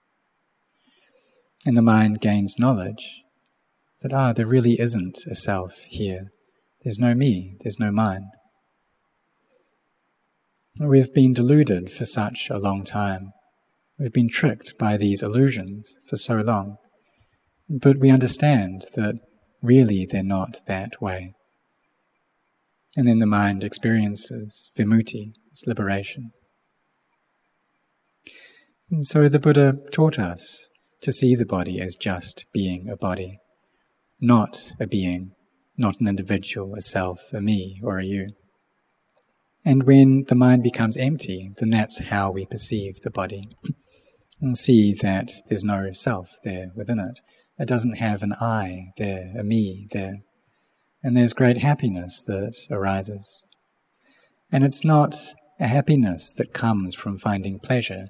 And 1.66 1.76
the 1.76 1.82
mind 1.82 2.20
gains 2.20 2.56
knowledge 2.58 3.22
that, 4.02 4.12
ah, 4.12 4.32
there 4.32 4.46
really 4.46 4.76
isn't 4.78 5.18
a 5.30 5.34
self 5.34 5.84
here. 5.88 6.32
There's 6.82 6.98
no 6.98 7.14
me, 7.14 7.56
there's 7.62 7.80
no 7.80 7.90
mine. 7.90 8.30
We've 10.80 11.12
been 11.12 11.32
deluded 11.32 11.90
for 11.90 12.04
such 12.04 12.50
a 12.50 12.58
long 12.58 12.84
time. 12.84 13.32
We've 13.98 14.12
been 14.12 14.28
tricked 14.28 14.78
by 14.78 14.96
these 14.96 15.22
illusions 15.22 15.98
for 16.06 16.16
so 16.16 16.36
long. 16.36 16.76
But 17.68 17.98
we 17.98 18.10
understand 18.10 18.86
that 18.94 19.20
really 19.62 20.06
they're 20.10 20.24
not 20.24 20.58
that 20.66 21.00
way. 21.00 21.34
And 22.96 23.06
then 23.08 23.20
the 23.20 23.26
mind 23.26 23.64
experiences 23.64 24.70
vimutti, 24.76 25.32
its 25.50 25.66
liberation. 25.66 26.32
And 28.92 29.04
so 29.04 29.28
the 29.28 29.40
Buddha 29.40 29.78
taught 29.90 30.20
us 30.20 30.70
to 31.00 31.10
see 31.10 31.34
the 31.34 31.44
body 31.44 31.80
as 31.80 31.96
just 31.96 32.44
being 32.52 32.88
a 32.88 32.96
body, 32.96 33.40
not 34.20 34.72
a 34.78 34.86
being, 34.86 35.32
not 35.76 35.98
an 35.98 36.06
individual, 36.06 36.76
a 36.76 36.80
self, 36.80 37.32
a 37.32 37.40
me, 37.40 37.80
or 37.82 37.98
a 37.98 38.04
you. 38.04 38.34
And 39.64 39.82
when 39.82 40.26
the 40.28 40.36
mind 40.36 40.62
becomes 40.62 40.96
empty, 40.96 41.50
then 41.56 41.70
that's 41.70 41.98
how 41.98 42.30
we 42.30 42.46
perceive 42.46 43.00
the 43.00 43.10
body. 43.10 43.48
and 44.40 44.56
see 44.56 44.92
that 44.92 45.32
there's 45.48 45.64
no 45.64 45.90
self 45.90 46.38
there 46.44 46.70
within 46.76 47.00
it. 47.00 47.18
It 47.58 47.66
doesn't 47.66 47.98
have 47.98 48.22
an 48.22 48.34
I 48.40 48.92
there, 48.96 49.32
a 49.36 49.42
me 49.42 49.88
there 49.90 50.18
and 51.02 51.16
there's 51.16 51.32
great 51.32 51.58
happiness 51.58 52.22
that 52.22 52.54
arises. 52.70 53.44
And 54.50 54.64
it's 54.64 54.84
not 54.84 55.16
a 55.58 55.66
happiness 55.66 56.32
that 56.34 56.52
comes 56.52 56.94
from 56.94 57.18
finding 57.18 57.58
pleasure 57.58 58.06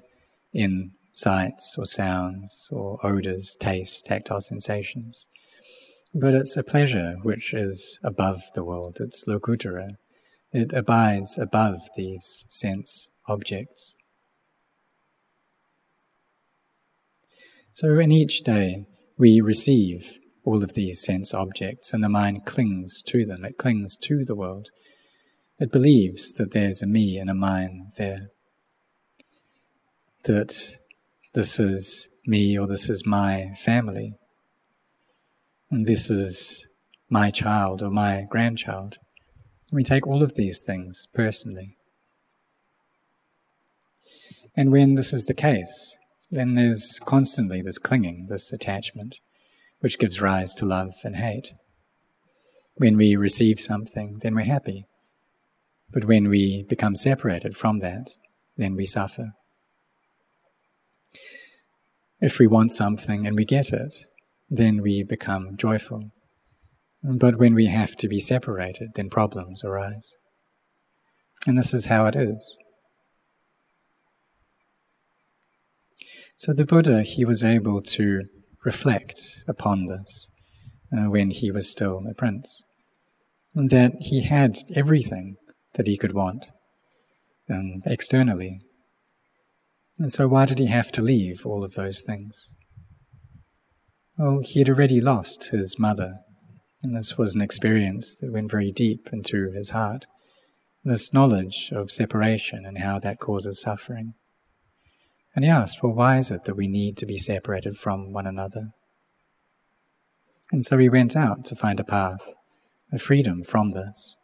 in 0.53 0.91
sights 1.11 1.75
or 1.77 1.85
sounds 1.85 2.69
or 2.71 2.99
odors, 3.05 3.55
taste, 3.59 4.05
tactile 4.05 4.41
sensations. 4.41 5.27
But 6.13 6.33
it's 6.33 6.55
a 6.55 6.63
pleasure 6.63 7.15
which 7.23 7.53
is 7.53 7.99
above 8.03 8.41
the 8.55 8.63
world, 8.63 8.97
it's 8.99 9.25
lokuttara. 9.27 9.97
It 10.51 10.71
abides 10.71 11.37
above 11.37 11.79
these 11.95 12.45
sense 12.49 13.09
objects. 13.27 13.97
So 17.71 17.97
in 17.97 18.11
each 18.11 18.43
day 18.43 18.85
we 19.17 19.41
receive 19.41 20.19
all 20.45 20.63
of 20.63 20.73
these 20.73 21.01
sense 21.01 21.33
objects, 21.33 21.93
and 21.93 22.03
the 22.03 22.09
mind 22.09 22.45
clings 22.45 23.01
to 23.03 23.25
them. 23.25 23.45
It 23.45 23.57
clings 23.57 23.95
to 23.97 24.25
the 24.25 24.35
world. 24.35 24.69
It 25.57 25.71
believes 25.71 26.33
that 26.33 26.51
there's 26.51 26.81
a 26.81 26.87
me 26.87 27.17
and 27.17 27.29
a 27.29 27.33
mine 27.33 27.91
there. 27.97 28.29
That 30.25 30.79
this 31.33 31.59
is 31.59 32.09
me 32.25 32.57
or 32.57 32.67
this 32.67 32.89
is 32.89 33.05
my 33.05 33.53
family. 33.57 34.13
And 35.69 35.85
this 35.85 36.09
is 36.09 36.67
my 37.09 37.31
child 37.31 37.81
or 37.81 37.89
my 37.89 38.25
grandchild. 38.29 38.97
We 39.71 39.83
take 39.83 40.07
all 40.07 40.23
of 40.23 40.35
these 40.35 40.61
things 40.61 41.07
personally. 41.13 41.77
And 44.55 44.71
when 44.71 44.95
this 44.95 45.13
is 45.13 45.25
the 45.25 45.33
case, 45.33 45.97
then 46.29 46.53
there's 46.53 46.99
constantly 47.03 47.61
this 47.61 47.77
clinging, 47.77 48.27
this 48.27 48.53
attachment 48.53 49.19
which 49.79 49.99
gives 49.99 50.21
rise 50.21 50.53
to 50.53 50.65
love 50.65 50.93
and 51.03 51.17
hate. 51.17 51.55
When 52.75 52.95
we 52.95 53.15
receive 53.15 53.59
something, 53.59 54.19
then 54.21 54.33
we're 54.33 54.45
happy. 54.45 54.85
But 55.91 56.05
when 56.05 56.29
we 56.29 56.63
become 56.63 56.95
separated 56.95 57.57
from 57.57 57.79
that, 57.79 58.11
then 58.55 58.75
we 58.75 58.85
suffer. 58.85 59.33
If 62.29 62.39
we 62.39 62.47
want 62.47 62.71
something 62.71 63.27
and 63.27 63.35
we 63.35 63.43
get 63.43 63.73
it, 63.73 63.93
then 64.49 64.81
we 64.81 65.03
become 65.03 65.57
joyful. 65.57 66.11
But 67.03 67.37
when 67.37 67.53
we 67.53 67.65
have 67.65 67.97
to 67.97 68.07
be 68.07 68.21
separated, 68.21 68.91
then 68.95 69.09
problems 69.09 69.61
arise. 69.61 70.15
And 71.45 71.57
this 71.57 71.73
is 71.73 71.87
how 71.87 72.05
it 72.05 72.15
is. 72.15 72.55
So 76.37 76.53
the 76.53 76.65
Buddha, 76.65 77.03
he 77.03 77.25
was 77.25 77.43
able 77.43 77.81
to 77.97 78.21
reflect 78.63 79.43
upon 79.45 79.87
this 79.87 80.31
uh, 80.95 81.09
when 81.09 81.29
he 81.29 81.51
was 81.51 81.69
still 81.69 82.01
a 82.09 82.13
prince. 82.13 82.63
And 83.53 83.69
that 83.69 83.91
he 83.99 84.23
had 84.23 84.59
everything 84.73 85.35
that 85.73 85.87
he 85.87 85.97
could 85.97 86.13
want. 86.13 86.45
um, 87.49 87.81
externally. 87.85 88.59
And 89.99 90.11
so, 90.11 90.27
why 90.27 90.45
did 90.45 90.59
he 90.59 90.67
have 90.67 90.91
to 90.93 91.01
leave 91.01 91.45
all 91.45 91.63
of 91.63 91.73
those 91.73 92.01
things? 92.01 92.53
Well, 94.17 94.41
he 94.43 94.59
had 94.59 94.69
already 94.69 95.01
lost 95.01 95.49
his 95.49 95.77
mother, 95.77 96.19
and 96.81 96.95
this 96.95 97.17
was 97.17 97.35
an 97.35 97.41
experience 97.41 98.17
that 98.17 98.31
went 98.31 98.51
very 98.51 98.71
deep 98.71 99.09
into 99.11 99.51
his 99.51 99.69
heart. 99.69 100.05
This 100.83 101.13
knowledge 101.13 101.71
of 101.71 101.91
separation 101.91 102.65
and 102.65 102.79
how 102.79 102.99
that 102.99 103.19
causes 103.19 103.61
suffering. 103.61 104.13
And 105.35 105.45
he 105.45 105.51
asked, 105.51 105.81
Well, 105.81 105.93
why 105.93 106.17
is 106.17 106.29
it 106.29 106.43
that 106.45 106.55
we 106.55 106.67
need 106.67 106.97
to 106.97 107.05
be 107.05 107.17
separated 107.17 107.77
from 107.77 108.11
one 108.11 108.27
another? 108.27 108.69
And 110.51 110.63
so 110.63 110.77
he 110.77 110.89
went 110.89 111.15
out 111.15 111.45
to 111.45 111.55
find 111.55 111.79
a 111.79 111.83
path, 111.83 112.33
a 112.91 112.99
freedom 112.99 113.43
from 113.43 113.69
this, 113.69 114.15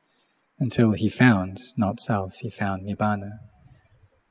until 0.60 0.92
he 0.92 1.10
found 1.10 1.58
not 1.78 2.00
self, 2.00 2.36
he 2.38 2.50
found 2.50 2.88
Nibbana. 2.88 3.49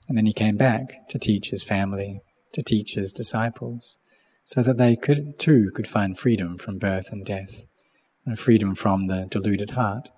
And 0.08 0.16
then 0.16 0.26
he 0.26 0.32
came 0.32 0.56
back 0.56 1.06
to 1.10 1.18
teach 1.18 1.50
his 1.50 1.62
family, 1.62 2.22
to 2.54 2.62
teach 2.62 2.94
his 2.94 3.12
disciples, 3.12 3.98
so 4.42 4.62
that 4.62 4.78
they 4.78 4.96
could 4.96 5.38
too 5.38 5.70
could 5.74 5.86
find 5.86 6.18
freedom 6.18 6.56
from 6.56 6.78
birth 6.78 7.12
and 7.12 7.24
death, 7.24 7.66
and 8.24 8.38
freedom 8.38 8.74
from 8.74 9.06
the 9.06 9.26
deluded 9.30 9.72
heart. 9.72 10.08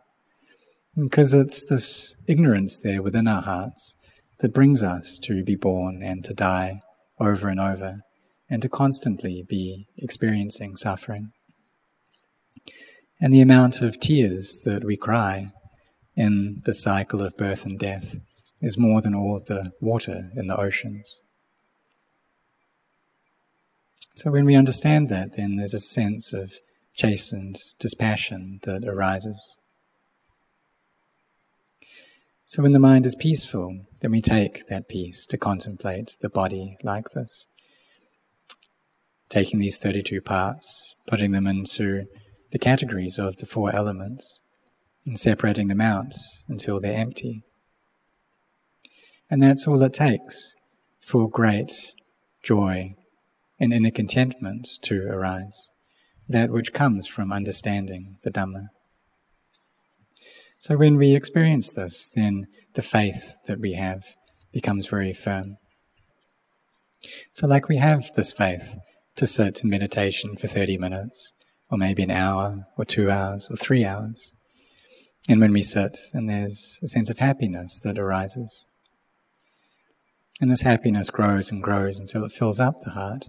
Because 0.96 1.34
it's 1.34 1.64
this 1.64 2.16
ignorance 2.28 2.80
there 2.80 3.02
within 3.02 3.26
our 3.26 3.42
hearts 3.42 3.96
that 4.38 4.54
brings 4.54 4.82
us 4.82 5.18
to 5.18 5.42
be 5.42 5.56
born 5.56 6.02
and 6.02 6.24
to 6.24 6.34
die 6.34 6.80
over 7.18 7.48
and 7.48 7.60
over, 7.60 8.02
and 8.48 8.62
to 8.62 8.68
constantly 8.68 9.44
be 9.48 9.86
experiencing 9.98 10.76
suffering. 10.76 11.32
And 13.20 13.34
the 13.34 13.42
amount 13.42 13.82
of 13.82 14.00
tears 14.00 14.60
that 14.64 14.84
we 14.84 14.96
cry 14.96 15.52
in 16.16 16.62
the 16.64 16.74
cycle 16.74 17.22
of 17.22 17.36
birth 17.36 17.64
and 17.64 17.78
death 17.78 18.16
is 18.60 18.78
more 18.78 19.00
than 19.00 19.14
all 19.14 19.40
the 19.44 19.72
water 19.80 20.30
in 20.34 20.46
the 20.46 20.56
oceans. 20.56 21.20
So 24.14 24.30
when 24.30 24.44
we 24.44 24.54
understand 24.54 25.08
that, 25.08 25.36
then 25.36 25.56
there's 25.56 25.74
a 25.74 25.80
sense 25.80 26.32
of 26.32 26.54
chastened 26.94 27.56
dispassion 27.78 28.60
that 28.64 28.84
arises. 28.84 29.56
So 32.44 32.62
when 32.62 32.72
the 32.72 32.80
mind 32.80 33.06
is 33.06 33.14
peaceful, 33.14 33.86
then 34.02 34.10
we 34.10 34.20
take 34.20 34.66
that 34.66 34.88
peace 34.88 35.24
to 35.26 35.38
contemplate 35.38 36.16
the 36.20 36.28
body 36.28 36.76
like 36.82 37.10
this. 37.10 37.46
Taking 39.28 39.60
these 39.60 39.78
32 39.78 40.20
parts, 40.20 40.94
putting 41.06 41.30
them 41.30 41.46
into 41.46 42.06
the 42.50 42.58
categories 42.58 43.18
of 43.18 43.36
the 43.36 43.46
four 43.46 43.74
elements, 43.74 44.40
and 45.06 45.18
separating 45.18 45.68
them 45.68 45.80
out 45.80 46.12
until 46.48 46.80
they're 46.80 46.98
empty. 46.98 47.44
And 49.30 49.42
that's 49.42 49.68
all 49.68 49.82
it 49.82 49.94
takes 49.94 50.54
for 51.00 51.30
great 51.30 51.94
joy 52.42 52.94
and 53.60 53.72
inner 53.72 53.90
contentment 53.90 54.68
to 54.82 55.06
arise, 55.06 55.70
that 56.28 56.50
which 56.50 56.72
comes 56.72 57.06
from 57.06 57.32
understanding 57.32 58.16
the 58.22 58.30
Dhamma. 58.30 58.68
So 60.58 60.76
when 60.76 60.96
we 60.96 61.14
experience 61.14 61.72
this, 61.72 62.08
then 62.08 62.46
the 62.74 62.82
faith 62.82 63.36
that 63.46 63.60
we 63.60 63.74
have 63.74 64.14
becomes 64.52 64.86
very 64.88 65.12
firm. 65.12 65.56
So, 67.32 67.46
like 67.46 67.68
we 67.68 67.78
have 67.78 68.10
this 68.14 68.32
faith 68.32 68.76
to 69.16 69.26
sit 69.26 69.62
in 69.62 69.70
meditation 69.70 70.36
for 70.36 70.48
30 70.48 70.76
minutes, 70.76 71.32
or 71.70 71.78
maybe 71.78 72.02
an 72.02 72.10
hour, 72.10 72.66
or 72.76 72.84
two 72.84 73.10
hours, 73.10 73.48
or 73.50 73.56
three 73.56 73.84
hours. 73.84 74.34
And 75.28 75.40
when 75.40 75.52
we 75.52 75.62
sit, 75.62 75.96
then 76.12 76.26
there's 76.26 76.78
a 76.82 76.88
sense 76.88 77.08
of 77.08 77.18
happiness 77.18 77.78
that 77.80 77.98
arises. 77.98 78.66
And 80.40 80.50
this 80.50 80.62
happiness 80.62 81.10
grows 81.10 81.50
and 81.50 81.62
grows 81.62 81.98
until 81.98 82.24
it 82.24 82.32
fills 82.32 82.58
up 82.58 82.80
the 82.80 82.92
heart. 82.92 83.28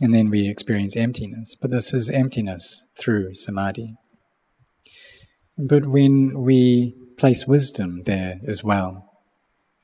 And 0.00 0.14
then 0.14 0.30
we 0.30 0.48
experience 0.48 0.96
emptiness. 0.96 1.54
But 1.54 1.70
this 1.70 1.92
is 1.92 2.10
emptiness 2.10 2.88
through 2.98 3.34
samadhi. 3.34 3.96
But 5.58 5.86
when 5.86 6.40
we 6.40 6.94
place 7.18 7.46
wisdom 7.46 8.04
there 8.04 8.40
as 8.46 8.64
well, 8.64 9.10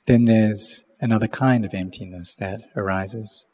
then 0.06 0.24
there's 0.24 0.84
another 1.00 1.28
kind 1.28 1.64
of 1.64 1.74
emptiness 1.74 2.34
that 2.36 2.62
arises. 2.76 3.46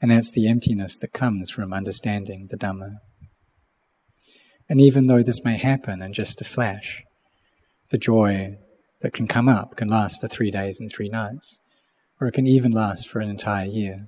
And 0.00 0.10
that's 0.10 0.32
the 0.32 0.48
emptiness 0.48 0.98
that 0.98 1.12
comes 1.12 1.50
from 1.50 1.72
understanding 1.72 2.48
the 2.50 2.56
Dhamma. 2.56 2.96
And 4.68 4.80
even 4.80 5.06
though 5.06 5.22
this 5.22 5.44
may 5.44 5.56
happen 5.56 6.02
in 6.02 6.12
just 6.12 6.40
a 6.40 6.44
flash, 6.44 7.04
the 7.90 7.98
joy 7.98 8.56
that 9.02 9.12
can 9.12 9.28
come 9.28 9.48
up 9.48 9.76
can 9.76 9.88
last 9.88 10.20
for 10.20 10.26
three 10.26 10.50
days 10.50 10.80
and 10.80 10.90
three 10.90 11.08
nights 11.08 11.60
or 12.20 12.28
it 12.28 12.32
can 12.32 12.46
even 12.46 12.72
last 12.72 13.08
for 13.08 13.20
an 13.20 13.28
entire 13.28 13.66
year. 13.66 14.06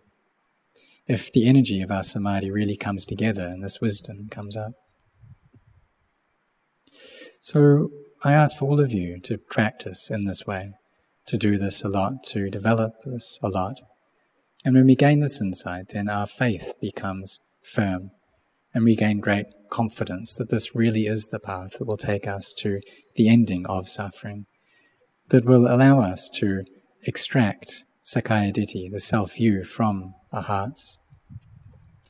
If 1.06 1.32
the 1.32 1.48
energy 1.48 1.80
of 1.80 1.90
our 1.90 2.02
samadhi 2.02 2.50
really 2.50 2.76
comes 2.76 3.06
together 3.06 3.46
and 3.46 3.62
this 3.62 3.80
wisdom 3.80 4.28
comes 4.30 4.56
up. 4.56 4.72
So 7.40 7.90
I 8.24 8.32
ask 8.32 8.56
for 8.56 8.66
all 8.66 8.80
of 8.80 8.92
you 8.92 9.20
to 9.20 9.38
practice 9.38 10.10
in 10.10 10.24
this 10.24 10.46
way, 10.46 10.72
to 11.26 11.36
do 11.36 11.56
this 11.56 11.82
a 11.82 11.88
lot, 11.88 12.24
to 12.24 12.50
develop 12.50 12.92
this 13.04 13.38
a 13.42 13.48
lot. 13.48 13.76
And 14.64 14.74
when 14.74 14.86
we 14.86 14.96
gain 14.96 15.20
this 15.20 15.40
insight, 15.40 15.90
then 15.90 16.10
our 16.10 16.26
faith 16.26 16.74
becomes 16.80 17.38
firm 17.62 18.10
and 18.74 18.84
we 18.84 18.96
gain 18.96 19.20
great 19.20 19.46
confidence 19.70 20.34
that 20.34 20.50
this 20.50 20.74
really 20.74 21.02
is 21.02 21.28
the 21.28 21.40
path 21.40 21.78
that 21.78 21.86
will 21.86 21.96
take 21.96 22.26
us 22.26 22.52
to 22.58 22.80
the 23.14 23.28
ending 23.28 23.66
of 23.66 23.88
suffering, 23.88 24.46
that 25.28 25.44
will 25.44 25.66
allow 25.66 26.00
us 26.00 26.28
to 26.34 26.64
extract 27.06 27.84
Sakkaya 28.08 28.52
Ditthi, 28.52 28.90
the 28.90 29.00
self 29.00 29.34
view 29.36 29.64
from 29.64 30.14
our 30.32 30.42
hearts. 30.42 30.98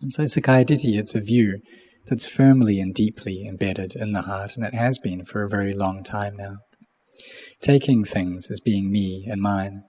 And 0.01 0.13
so, 0.13 0.25
Sakkaya 0.25 0.65
Ditthi, 0.65 0.97
it's 0.97 1.17
a 1.17 1.21
view 1.21 1.61
that's 2.07 2.29
firmly 2.29 2.79
and 2.79 2.95
deeply 2.95 3.45
embedded 3.49 3.97
in 3.97 4.13
the 4.13 4.23
heart, 4.23 4.55
and 4.55 4.65
it 4.65 4.75
has 4.75 4.99
been 4.99 5.25
for 5.25 5.43
a 5.43 5.49
very 5.49 5.75
long 5.75 6.05
time 6.05 6.37
now. 6.37 6.59
Taking 7.61 8.05
things 8.05 8.49
as 8.49 8.61
being 8.61 8.93
me 8.93 9.27
and 9.29 9.43
mine, 9.43 9.83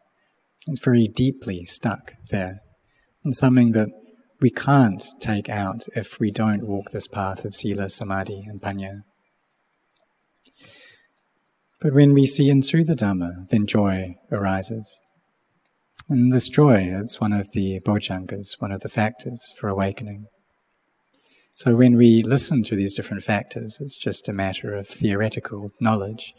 it's 0.68 0.84
very 0.84 1.06
deeply 1.06 1.66
stuck 1.66 2.14
there, 2.32 2.62
and 3.24 3.36
something 3.36 3.72
that 3.74 3.90
we 4.42 4.50
can't 4.50 5.04
take 5.20 5.48
out 5.48 5.84
if 5.96 6.20
we 6.20 6.32
don't 6.32 6.68
walk 6.68 6.90
this 6.90 7.08
path 7.08 7.46
of 7.46 7.54
Sila, 7.54 7.90
Samadhi, 7.90 8.46
and 8.48 8.60
Panya. 8.60 9.02
But 11.82 11.94
when 11.94 12.14
we 12.14 12.26
see 12.26 12.50
into 12.50 12.84
the 12.84 12.96
Dhamma, 12.96 13.48
then 13.50 13.68
joy 13.68 14.16
arises. 14.32 15.00
And 16.12 16.32
this 16.32 16.50
joy, 16.50 16.88
it's 16.92 17.22
one 17.22 17.34
of 17.34 17.52
the 17.52 17.80
bojjhangas, 17.82 18.60
one 18.60 18.72
of 18.72 18.82
the 18.82 18.90
factors 18.90 19.54
for 19.56 19.68
awakening. 19.68 20.26
So 21.56 21.76
when 21.76 21.98
we 21.98 22.24
listen 22.24 22.64
to 22.64 22.76
these 22.76 22.96
different 22.96 23.22
factors, 23.22 23.78
it's 23.80 23.96
just 23.96 24.28
a 24.28 24.34
matter 24.34 24.74
of 24.74 24.88
theoretical 24.88 25.70
knowledge. 25.80 26.34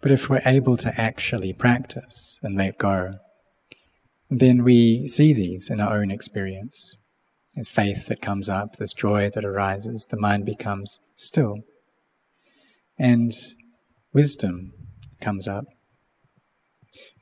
But 0.00 0.10
if 0.10 0.28
we're 0.28 0.42
able 0.44 0.76
to 0.78 0.92
actually 1.00 1.52
practice 1.52 2.40
and 2.42 2.56
let 2.56 2.78
go, 2.78 3.18
then 4.28 4.64
we 4.64 5.06
see 5.06 5.32
these 5.32 5.70
in 5.70 5.80
our 5.80 5.98
own 5.98 6.10
experience. 6.10 6.96
There's 7.54 7.68
faith 7.68 8.08
that 8.08 8.20
comes 8.20 8.48
up, 8.48 8.74
there's 8.76 8.92
joy 8.92 9.30
that 9.30 9.44
arises, 9.44 10.08
the 10.10 10.18
mind 10.18 10.44
becomes 10.44 10.98
still. 11.14 11.60
And 12.98 13.30
wisdom 14.12 14.72
comes 15.20 15.46
up. 15.46 15.66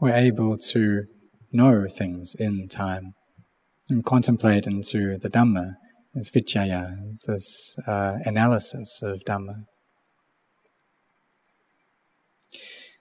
We're 0.01 0.15
able 0.15 0.57
to 0.57 1.05
know 1.55 1.87
things 1.89 2.35
in 2.39 2.69
time 2.69 3.15
and 3.89 4.05
contemplate 4.05 4.67
into 4.67 5.17
the 5.19 5.31
Dhamma, 5.31 5.75
this 6.13 6.31
vichaya, 6.31 7.19
this 7.27 7.77
uh, 7.87 8.19
analysis 8.25 9.01
of 9.03 9.25
Dhamma. 9.25 9.65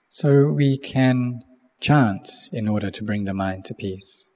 So 0.08 0.46
we 0.46 0.78
can 0.78 1.40
chant 1.80 2.28
in 2.52 2.68
order 2.68 2.90
to 2.90 3.02
bring 3.02 3.24
the 3.24 3.34
mind 3.34 3.64
to 3.66 3.74
peace. 3.74 4.28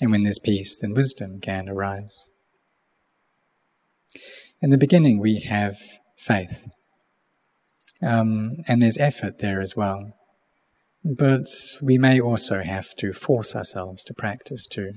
And 0.00 0.10
when 0.10 0.24
there's 0.24 0.38
peace, 0.38 0.78
then 0.78 0.92
wisdom 0.92 1.40
can 1.40 1.68
arise. 1.68 2.30
In 4.60 4.70
the 4.70 4.78
beginning, 4.78 5.18
we 5.18 5.40
have 5.40 5.76
faith. 6.18 6.68
Um, 8.02 8.56
and 8.68 8.82
there's 8.82 8.98
effort 8.98 9.38
there 9.38 9.60
as 9.60 9.74
well. 9.74 10.15
But 11.08 11.48
we 11.80 11.98
may 11.98 12.20
also 12.20 12.62
have 12.62 12.96
to 12.96 13.12
force 13.12 13.54
ourselves 13.54 14.02
to 14.04 14.14
practice 14.14 14.66
too. 14.66 14.94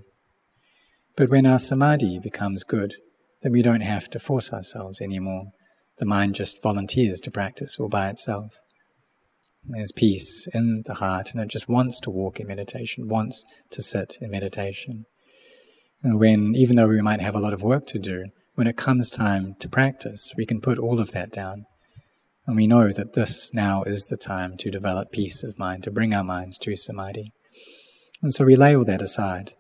But 1.15 1.30
when 1.30 1.45
our 1.45 1.60
samadhi 1.60 2.17
becomes 2.17 2.63
good, 2.63 2.95
then 3.43 3.52
we 3.52 3.62
don't 3.62 3.82
have 3.82 4.10
to 4.12 4.19
force 4.19 4.52
ourselves 4.52 5.02
anymore. 5.02 5.52
The 6.00 6.08
mind 6.08 6.34
just 6.34 6.63
volunteers 6.63 7.22
to 7.22 7.32
practice 7.32 7.78
all 7.80 7.89
by 7.89 8.10
itself. 8.10 8.58
There's 9.63 9.91
peace 9.91 10.48
in 10.52 10.82
the 10.88 10.95
heart, 10.95 11.32
and 11.32 11.41
it 11.43 11.50
just 11.50 11.69
wants 11.69 12.00
to 12.00 12.10
walk 12.10 12.39
in 12.39 12.48
meditation, 12.48 13.08
wants 13.08 13.45
to 13.69 13.84
sit 13.84 14.17
in 14.19 14.32
meditation. 14.32 15.06
And 16.02 16.19
when, 16.19 16.54
even 16.56 16.76
though 16.76 16.88
we 16.88 17.02
might 17.02 17.22
have 17.22 17.36
a 17.36 17.39
lot 17.39 17.54
of 17.54 17.62
work 17.62 17.86
to 17.88 18.00
do, 18.00 18.26
when 18.56 18.65
it 18.65 18.78
comes 18.78 19.12
time 19.12 19.54
to 19.60 19.69
practice, 19.69 20.32
we 20.36 20.48
can 20.48 20.60
put 20.60 20.80
all 20.80 21.00
of 21.00 21.12
that 21.12 21.32
down 21.32 21.65
and 22.45 22.56
we 22.56 22.67
know 22.67 22.91
that 22.91 23.13
this 23.13 23.54
now 23.54 23.84
is 23.84 24.08
the 24.08 24.17
time 24.17 24.58
to 24.58 24.71
develop 24.71 25.12
peace 25.12 25.43
of 25.43 25.60
mind, 25.60 25.84
to 25.84 25.91
bring 25.91 26.13
our 26.13 26.23
minds 26.23 26.58
to 26.60 26.75
samadhi. 26.75 27.32
And 28.21 28.34
so 28.34 28.45
we 28.45 28.56
lay 28.56 28.75
all 28.75 28.86
that 28.86 29.02
aside 29.02 29.54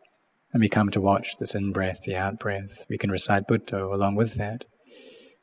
and 0.51 0.61
we 0.61 0.69
come 0.69 0.89
to 0.89 1.01
watch 1.01 1.37
this 1.37 1.53
in 1.53 1.71
breath, 1.71 2.01
the 2.05 2.15
out 2.15 2.39
breath. 2.39 2.85
We 2.89 2.97
can 2.97 3.11
recite 3.11 3.47
Buddha 3.47 3.85
along 3.85 4.15
with 4.15 4.35
that. 4.35 4.65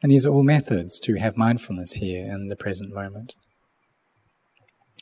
And 0.02 0.10
these 0.10 0.26
are 0.26 0.32
all 0.32 0.42
methods 0.42 0.98
to 1.00 1.14
have 1.14 1.36
mindfulness 1.36 1.94
here 1.94 2.26
in 2.26 2.48
the 2.48 2.56
present 2.56 2.92
moment. 2.92 3.34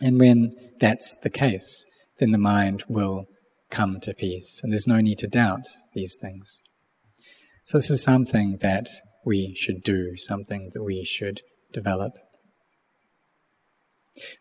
And 0.01 0.19
when 0.21 0.51
that's 0.79 1.17
the 1.17 1.31
case, 1.31 1.85
then 2.19 2.31
the 2.31 2.39
mind 2.39 2.85
will 2.89 3.27
come 3.71 3.99
to 4.01 4.15
peace, 4.15 4.61
and 4.63 4.71
there's 4.71 4.87
no 4.87 5.01
need 5.01 5.19
to 5.19 5.27
doubt 5.27 5.67
these 5.95 6.17
things. 6.21 6.61
So, 7.65 7.79
this 7.79 7.91
is 7.91 8.03
something 8.03 8.59
that 8.61 8.89
we 9.25 9.55
should 9.57 9.83
do, 9.83 10.17
something 10.17 10.71
that 10.75 10.85
we 10.85 11.05
should 11.05 11.41
develop. 11.73 12.13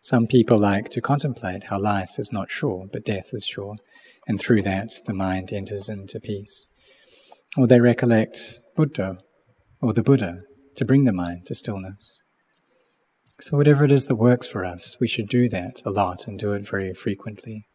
Some 0.02 0.26
people 0.26 0.58
like 0.58 0.88
to 0.90 1.00
contemplate 1.00 1.64
how 1.64 1.78
life 1.78 2.18
is 2.18 2.32
not 2.32 2.50
sure, 2.50 2.86
but 2.92 3.04
death 3.04 3.30
is 3.32 3.46
sure, 3.46 3.76
and 4.26 4.40
through 4.40 4.62
that 4.62 4.92
the 5.06 5.14
mind 5.14 5.52
enters 5.52 5.88
into 5.88 6.20
peace. 6.20 6.68
Or 7.56 7.66
they 7.66 7.80
recollect 7.80 8.62
Buddha 8.76 9.18
or 9.80 9.92
the 9.92 10.02
Buddha 10.02 10.42
to 10.76 10.84
bring 10.84 11.04
the 11.04 11.12
mind 11.12 11.46
to 11.46 11.54
stillness. 11.54 12.20
So, 13.40 13.56
whatever 13.56 13.84
it 13.84 13.92
is 13.92 14.06
that 14.06 14.16
works 14.16 14.46
for 14.46 14.64
us, 14.64 14.96
we 15.00 15.08
should 15.08 15.28
do 15.28 15.48
that 15.48 15.82
a 15.84 15.90
lot 15.90 16.26
and 16.26 16.38
do 16.38 16.52
it 16.52 16.68
very 16.68 16.94
frequently. 16.94 17.66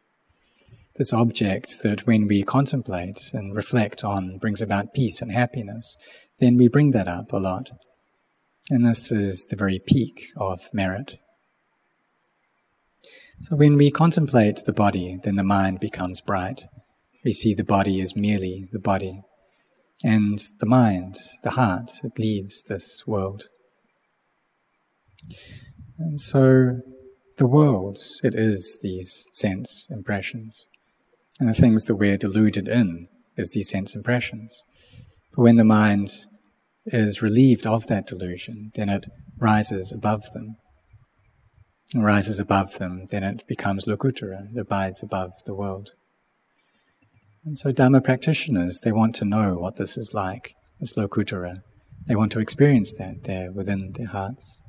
This 0.95 1.13
object 1.13 1.83
that 1.83 2.07
when 2.07 2.27
we 2.27 2.43
contemplate 2.43 3.31
and 3.33 3.55
reflect 3.55 4.03
on 4.03 4.37
brings 4.37 4.61
about 4.61 4.93
peace 4.93 5.21
and 5.21 5.31
happiness, 5.31 5.95
then 6.39 6.57
we 6.57 6.67
bring 6.67 6.91
that 6.91 7.07
up 7.07 7.31
a 7.31 7.37
lot. 7.37 7.69
And 8.69 8.85
this 8.85 9.11
is 9.11 9.47
the 9.47 9.55
very 9.55 9.79
peak 9.79 10.27
of 10.37 10.69
merit. 10.73 11.19
So 13.41 13.55
when 13.55 13.77
we 13.77 13.89
contemplate 13.89 14.63
the 14.65 14.73
body, 14.73 15.17
then 15.23 15.35
the 15.35 15.45
mind 15.45 15.79
becomes 15.79 16.19
bright. 16.19 16.65
We 17.23 17.31
see 17.31 17.53
the 17.53 17.63
body 17.63 18.01
as 18.01 18.15
merely 18.15 18.67
the 18.73 18.79
body. 18.79 19.21
And 20.03 20.39
the 20.59 20.65
mind, 20.65 21.15
the 21.43 21.51
heart, 21.51 21.91
it 22.03 22.19
leaves 22.19 22.63
this 22.63 23.07
world. 23.07 23.45
And 25.97 26.19
so 26.19 26.79
the 27.37 27.47
world, 27.47 27.97
it 28.23 28.35
is 28.35 28.79
these 28.83 29.25
sense 29.31 29.87
impressions. 29.89 30.67
And 31.39 31.47
the 31.47 31.53
things 31.53 31.85
that 31.85 31.95
we're 31.95 32.17
deluded 32.17 32.67
in 32.67 33.07
is 33.37 33.51
these 33.51 33.69
sense 33.69 33.95
impressions. 33.95 34.63
But 35.33 35.43
when 35.43 35.55
the 35.55 35.63
mind 35.63 36.09
is 36.85 37.21
relieved 37.21 37.65
of 37.65 37.87
that 37.87 38.05
delusion, 38.05 38.71
then 38.75 38.89
it 38.89 39.05
rises 39.37 39.93
above 39.93 40.23
them 40.33 40.57
rises 41.95 42.39
above 42.39 42.77
them, 42.77 43.07
then 43.09 43.23
it 43.23 43.47
becomes 43.47 43.85
Lokuttara, 43.85 44.53
it 44.53 44.59
abides 44.59 45.01
above 45.01 45.31
the 45.45 45.55
world. 45.55 45.91
And 47.43 47.57
so 47.57 47.71
Dharma 47.71 48.01
practitioners, 48.01 48.81
they 48.81 48.91
want 48.91 49.15
to 49.15 49.25
know 49.25 49.55
what 49.55 49.77
this 49.77 49.97
is 49.97 50.13
like, 50.13 50.55
this 50.79 50.93
Lokuttara. 50.93 51.63
They 52.07 52.15
want 52.15 52.31
to 52.33 52.39
experience 52.39 52.93
that 52.93 53.23
there 53.23 53.51
within 53.51 53.93
their 53.93 54.07
hearts. 54.07 54.59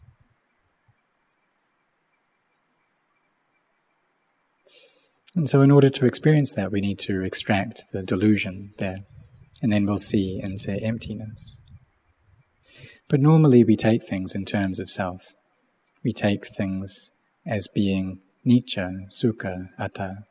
And 5.37 5.49
so, 5.49 5.63
in 5.63 5.71
order 5.71 5.91
to 5.91 6.07
experience 6.07 6.53
that, 6.55 6.73
we 6.73 6.81
need 6.81 6.99
to 7.01 7.23
extract 7.23 7.93
the 7.93 8.03
delusion 8.03 8.73
there, 8.79 9.05
and 9.63 9.73
then 9.73 9.87
we'll 9.87 9.99
see 9.99 10.41
into 10.43 10.73
emptiness. 10.83 11.61
But 13.09 13.21
normally, 13.21 13.63
we 13.63 13.77
take 13.77 14.03
things 14.03 14.35
in 14.35 14.45
terms 14.45 14.81
of 14.81 14.91
self 14.91 15.33
we 16.03 16.13
take 16.13 16.47
things 16.47 17.11
as 17.47 17.69
being 17.69 18.21
anicca, 18.47 19.11
sukha, 19.11 19.69
atta, 19.79 20.25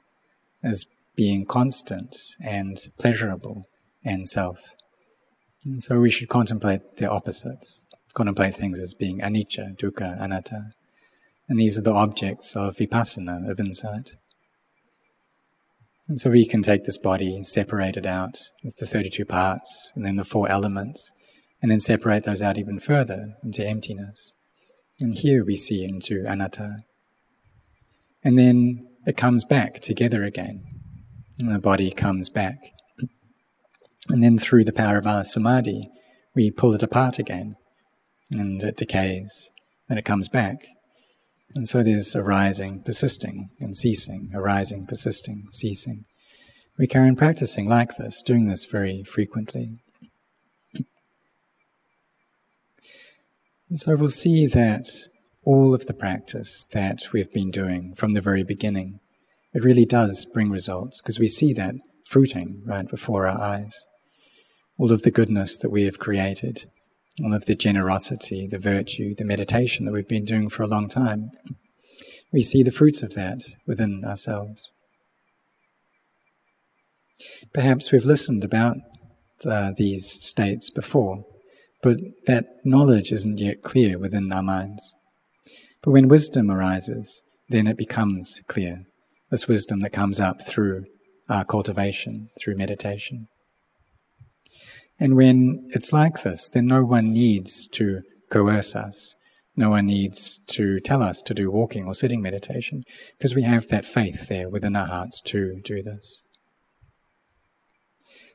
as 0.63 0.85
being 1.15 1.45
constant 1.45 2.17
and 2.43 2.77
pleasurable 2.97 3.65
and 4.03 4.27
self. 4.27 4.75
And 5.65 5.81
so 5.81 5.99
we 5.99 6.09
should 6.09 6.29
contemplate 6.29 6.97
the 6.97 7.09
opposites, 7.09 7.85
contemplate 8.13 8.55
things 8.55 8.79
as 8.79 8.93
being 8.93 9.19
anicca, 9.19 9.77
dukkha, 9.77 10.21
anatta. 10.21 10.71
And 11.47 11.59
these 11.59 11.77
are 11.77 11.81
the 11.81 11.93
objects 11.93 12.55
of 12.55 12.77
vipassana, 12.77 13.49
of 13.49 13.59
insight. 13.59 14.15
And 16.07 16.19
so 16.19 16.31
we 16.31 16.45
can 16.45 16.61
take 16.61 16.85
this 16.85 16.97
body, 16.97 17.43
separate 17.43 17.97
it 17.97 18.05
out 18.05 18.49
with 18.63 18.77
the 18.77 18.87
32 18.87 19.25
parts 19.25 19.91
and 19.95 20.05
then 20.05 20.15
the 20.15 20.23
four 20.23 20.49
elements, 20.49 21.11
and 21.61 21.69
then 21.69 21.79
separate 21.79 22.23
those 22.23 22.41
out 22.41 22.57
even 22.57 22.79
further 22.79 23.35
into 23.43 23.67
emptiness. 23.67 24.33
And 24.99 25.13
here 25.13 25.45
we 25.45 25.55
see 25.55 25.83
into 25.83 26.25
anatta. 26.27 26.77
And 28.23 28.37
then 28.37 28.87
it 29.05 29.15
comes 29.15 29.45
back 29.45 29.79
together 29.79 30.23
again. 30.23 30.63
And 31.39 31.49
the 31.49 31.59
body 31.59 31.91
comes 31.91 32.29
back. 32.29 32.57
And 34.09 34.23
then 34.23 34.37
through 34.37 34.65
the 34.65 34.73
power 34.73 34.97
of 34.97 35.07
our 35.07 35.23
samadhi, 35.23 35.89
we 36.35 36.51
pull 36.51 36.73
it 36.73 36.83
apart 36.83 37.17
again. 37.17 37.55
And 38.31 38.61
it 38.61 38.77
decays. 38.77 39.51
Then 39.87 39.97
it 39.97 40.05
comes 40.05 40.27
back. 40.27 40.67
And 41.55 41.67
so 41.67 41.81
there's 41.81 42.15
arising, 42.15 42.83
persisting, 42.83 43.49
and 43.59 43.75
ceasing, 43.75 44.29
arising, 44.33 44.85
persisting, 44.85 45.47
ceasing. 45.51 46.05
We 46.77 46.87
carry 46.87 47.07
on 47.07 47.15
practicing 47.15 47.67
like 47.67 47.97
this, 47.97 48.21
doing 48.21 48.45
this 48.45 48.65
very 48.65 49.03
frequently. 49.03 49.81
So 53.77 53.95
we'll 53.95 54.09
see 54.09 54.47
that 54.47 54.87
all 55.43 55.73
of 55.73 55.85
the 55.85 55.93
practice 55.93 56.65
that 56.73 57.03
we've 57.13 57.31
been 57.31 57.51
doing 57.51 57.93
from 57.93 58.13
the 58.13 58.21
very 58.21 58.43
beginning, 58.43 58.99
it 59.53 59.63
really 59.63 59.85
does 59.85 60.25
bring 60.25 60.49
results 60.49 61.01
because 61.01 61.19
we 61.19 61.27
see 61.27 61.53
that 61.53 61.75
fruiting 62.05 62.63
right 62.65 62.87
before 62.89 63.27
our 63.27 63.39
eyes. 63.39 63.85
All 64.77 64.91
of 64.91 65.03
the 65.03 65.11
goodness 65.11 65.57
that 65.59 65.69
we 65.69 65.83
have 65.83 65.99
created, 65.99 66.65
all 67.23 67.33
of 67.33 67.45
the 67.45 67.55
generosity, 67.55 68.47
the 68.47 68.57
virtue, 68.57 69.13
the 69.13 69.25
meditation 69.25 69.85
that 69.85 69.91
we've 69.91 70.07
been 70.07 70.25
doing 70.25 70.49
for 70.49 70.63
a 70.63 70.67
long 70.67 70.87
time, 70.87 71.29
we 72.31 72.41
see 72.41 72.63
the 72.63 72.71
fruits 72.71 73.03
of 73.03 73.13
that 73.13 73.41
within 73.67 74.03
ourselves. 74.05 74.71
Perhaps 77.53 77.91
we've 77.91 78.05
listened 78.05 78.43
about 78.43 78.77
uh, 79.45 79.71
these 79.75 80.09
states 80.09 80.69
before, 80.69 81.25
but 81.81 81.97
that 82.25 82.45
knowledge 82.65 83.11
isn't 83.11 83.39
yet 83.39 83.61
clear 83.61 83.97
within 83.97 84.31
our 84.31 84.43
minds. 84.43 84.93
But 85.81 85.91
when 85.91 86.07
wisdom 86.07 86.51
arises, 86.51 87.21
then 87.47 87.67
it 87.67 87.77
becomes 87.77 88.41
clear. 88.47 88.85
This 89.31 89.47
wisdom 89.47 89.79
that 89.81 89.93
comes 89.93 90.19
up 90.19 90.41
through 90.41 90.85
our 91.29 91.45
cultivation, 91.45 92.29
through 92.39 92.55
meditation. 92.55 93.27
And 94.99 95.15
when 95.15 95.67
it's 95.69 95.93
like 95.93 96.23
this, 96.23 96.49
then 96.49 96.65
no 96.65 96.83
one 96.83 97.13
needs 97.13 97.67
to 97.67 98.01
coerce 98.29 98.75
us. 98.75 99.15
No 99.55 99.69
one 99.69 99.85
needs 99.85 100.39
to 100.47 100.79
tell 100.79 101.03
us 101.03 101.21
to 101.21 101.33
do 101.33 101.51
walking 101.51 101.85
or 101.85 101.93
sitting 101.93 102.21
meditation, 102.21 102.83
because 103.17 103.35
we 103.35 103.43
have 103.43 103.67
that 103.67 103.85
faith 103.85 104.27
there 104.27 104.49
within 104.49 104.75
our 104.75 104.87
hearts 104.87 105.21
to 105.21 105.59
do 105.63 105.81
this. 105.81 106.23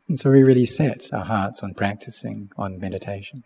And 0.08 0.18
so 0.18 0.30
we 0.30 0.42
really 0.42 0.66
set 0.66 1.08
our 1.12 1.24
hearts 1.24 1.62
on 1.62 1.74
practicing 1.74 2.50
on 2.56 2.78
meditation. 2.78 3.42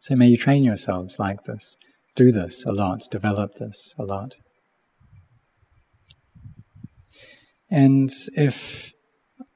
So 0.00 0.16
may 0.16 0.28
you 0.28 0.36
train 0.36 0.64
yourselves 0.64 1.18
like 1.18 1.42
this. 1.42 1.76
Do 2.14 2.32
this 2.32 2.64
a 2.64 2.72
lot, 2.72 3.02
develop 3.10 3.56
this 3.56 3.94
a 3.98 4.04
lot. 4.04 4.36
And 7.70 8.08
if 8.36 8.92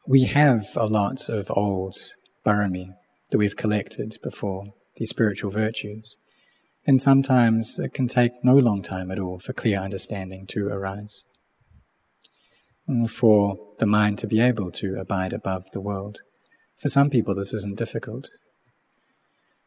we 0.07 0.25
have 0.25 0.67
a 0.77 0.87
lot 0.87 1.29
of 1.29 1.51
old 1.51 1.97
barami 2.45 2.89
that 3.31 3.39
we've 3.39 3.57
collected 3.57 4.19
before, 4.23 4.75
these 4.97 5.11
spiritual 5.11 5.51
virtues, 5.51 6.17
then 6.85 6.99
sometimes 6.99 7.79
it 7.79 7.95
can 7.95 8.09
take 8.09 8.33
no 8.43 8.57
long 8.57 8.83
time 8.83 9.11
at 9.11 9.19
all 9.19 9.39
for 9.39 9.53
clear 9.53 9.79
understanding 9.79 10.47
to 10.49 10.67
arise 10.67 11.25
for 13.07 13.59
the 13.79 13.87
mind 13.87 14.19
to 14.19 14.27
be 14.27 14.41
able 14.41 14.71
to 14.73 14.97
abide 14.99 15.33
above 15.33 15.71
the 15.73 15.81
world. 15.81 16.21
For 16.77 16.89
some 16.89 17.11
people, 17.11 17.35
this 17.35 17.53
isn't 17.53 17.79
difficult. 17.79 18.31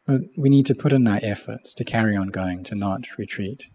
But 0.05 0.21
we 0.37 0.49
need 0.49 0.65
to 0.65 0.75
put 0.75 0.93
in 0.93 1.07
our 1.07 1.19
efforts 1.21 1.73
to 1.75 1.83
carry 1.83 2.15
on 2.15 2.27
going, 2.27 2.63
to 2.65 2.75
not 2.75 3.17
retreat. 3.17 3.69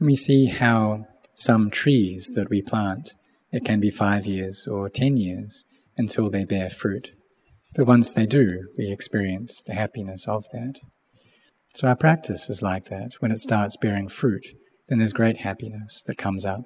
We 0.00 0.14
see 0.14 0.46
how 0.46 1.06
some 1.34 1.70
trees 1.70 2.32
that 2.34 2.50
we 2.50 2.62
plant, 2.62 3.14
it 3.52 3.64
can 3.64 3.80
be 3.80 3.90
five 3.90 4.26
years 4.26 4.66
or 4.66 4.88
ten 4.88 5.16
years 5.16 5.64
until 5.96 6.30
they 6.30 6.44
bear 6.44 6.70
fruit. 6.70 7.12
But 7.74 7.86
once 7.86 8.12
they 8.12 8.26
do, 8.26 8.68
we 8.76 8.90
experience 8.90 9.62
the 9.62 9.74
happiness 9.74 10.26
of 10.26 10.46
that. 10.52 10.80
So 11.78 11.86
our 11.86 11.94
practice 11.94 12.50
is 12.50 12.60
like 12.60 12.86
that. 12.86 13.12
When 13.20 13.30
it 13.30 13.38
starts 13.38 13.76
bearing 13.76 14.08
fruit, 14.08 14.44
then 14.88 14.98
there's 14.98 15.12
great 15.12 15.42
happiness 15.42 16.02
that 16.08 16.18
comes 16.18 16.44
up. 16.44 16.64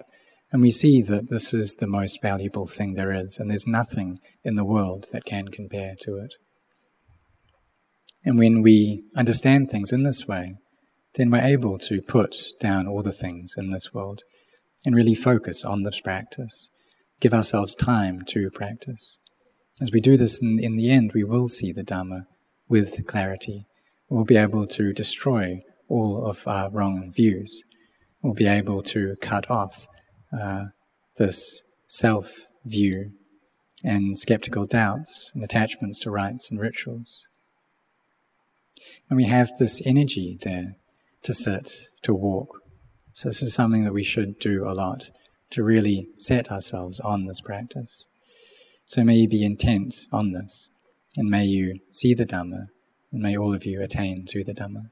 And 0.51 0.62
we 0.62 0.70
see 0.70 1.03
that 1.03 1.29
this 1.29 1.53
is 1.53 1.75
the 1.75 1.87
most 1.87 2.22
valuable 2.22 2.66
thing 2.66 2.94
there 2.94 3.12
is, 3.12 3.38
and 3.38 3.51
there's 3.51 3.66
nothing 3.66 4.20
in 4.42 4.55
the 4.55 4.64
world 4.64 5.09
that 5.12 5.27
can 5.27 5.48
compare 5.48 5.96
to 6.01 6.16
it. 6.16 6.33
And 8.25 8.38
when 8.38 8.62
we 8.62 9.05
understand 9.14 9.70
things 9.70 9.92
in 9.92 10.03
this 10.03 10.27
way, 10.27 10.55
then 11.16 11.31
we're 11.31 11.42
able 11.42 11.77
to 11.81 12.01
put 12.01 12.44
down 12.59 12.87
all 12.87 13.03
the 13.03 13.12
things 13.12 13.55
in 13.59 13.68
this 13.68 13.92
world 13.92 14.22
and 14.87 14.94
really 14.94 15.14
focus 15.14 15.62
on 15.62 15.83
this 15.83 16.01
practice. 16.01 16.70
Give 17.20 17.35
ourselves 17.35 17.75
time 17.75 18.22
to 18.29 18.51
practice. 18.51 19.18
As 19.79 19.92
we 19.92 20.01
do 20.01 20.16
this, 20.16 20.40
in, 20.40 20.59
in 20.59 20.77
the 20.77 20.90
end, 20.90 21.12
we 21.12 21.22
will 21.22 21.48
see 21.48 21.70
the 21.70 21.85
Dhamma 21.85 22.22
with 22.66 23.07
clarity. 23.07 23.66
We'll 24.12 24.25
be 24.25 24.37
able 24.37 24.66
to 24.66 24.92
destroy 24.92 25.62
all 25.88 26.27
of 26.27 26.46
our 26.46 26.70
wrong 26.70 27.11
views. 27.16 27.64
We'll 28.20 28.35
be 28.35 28.46
able 28.46 28.83
to 28.83 29.16
cut 29.22 29.51
off 29.51 29.88
uh, 30.31 30.66
this 31.16 31.62
self 31.88 32.46
view 32.62 33.12
and 33.83 34.18
skeptical 34.18 34.66
doubts 34.66 35.33
and 35.35 35.42
attachments 35.42 35.98
to 36.01 36.11
rites 36.11 36.51
and 36.51 36.61
rituals. 36.61 37.27
And 39.09 39.16
we 39.16 39.25
have 39.29 39.57
this 39.59 39.81
energy 39.87 40.37
there 40.44 40.77
to 41.22 41.33
sit, 41.33 41.72
to 42.03 42.12
walk. 42.12 42.61
So, 43.14 43.31
this 43.31 43.42
is 43.42 43.55
something 43.55 43.85
that 43.85 43.94
we 43.94 44.05
should 44.05 44.38
do 44.38 44.68
a 44.68 44.75
lot 44.75 45.11
to 45.53 45.64
really 45.64 46.09
set 46.18 46.53
ourselves 46.53 47.01
on 47.01 47.25
this 47.25 47.40
practice. 47.40 48.09
So, 48.85 49.05
may 49.05 49.14
you 49.14 49.29
be 49.29 49.42
intent 49.42 50.01
on 50.12 50.33
this, 50.33 50.68
and 51.16 51.31
may 51.31 51.46
you 51.46 51.81
see 51.90 52.12
the 52.12 52.27
Dhamma, 52.27 52.66
and 53.12 53.22
may 53.22 53.37
all 53.37 53.55
of 53.55 53.64
you 53.64 53.83
attain 53.83 54.25
to 54.27 54.42
the 54.42 54.55
Dhamma. 54.55 54.90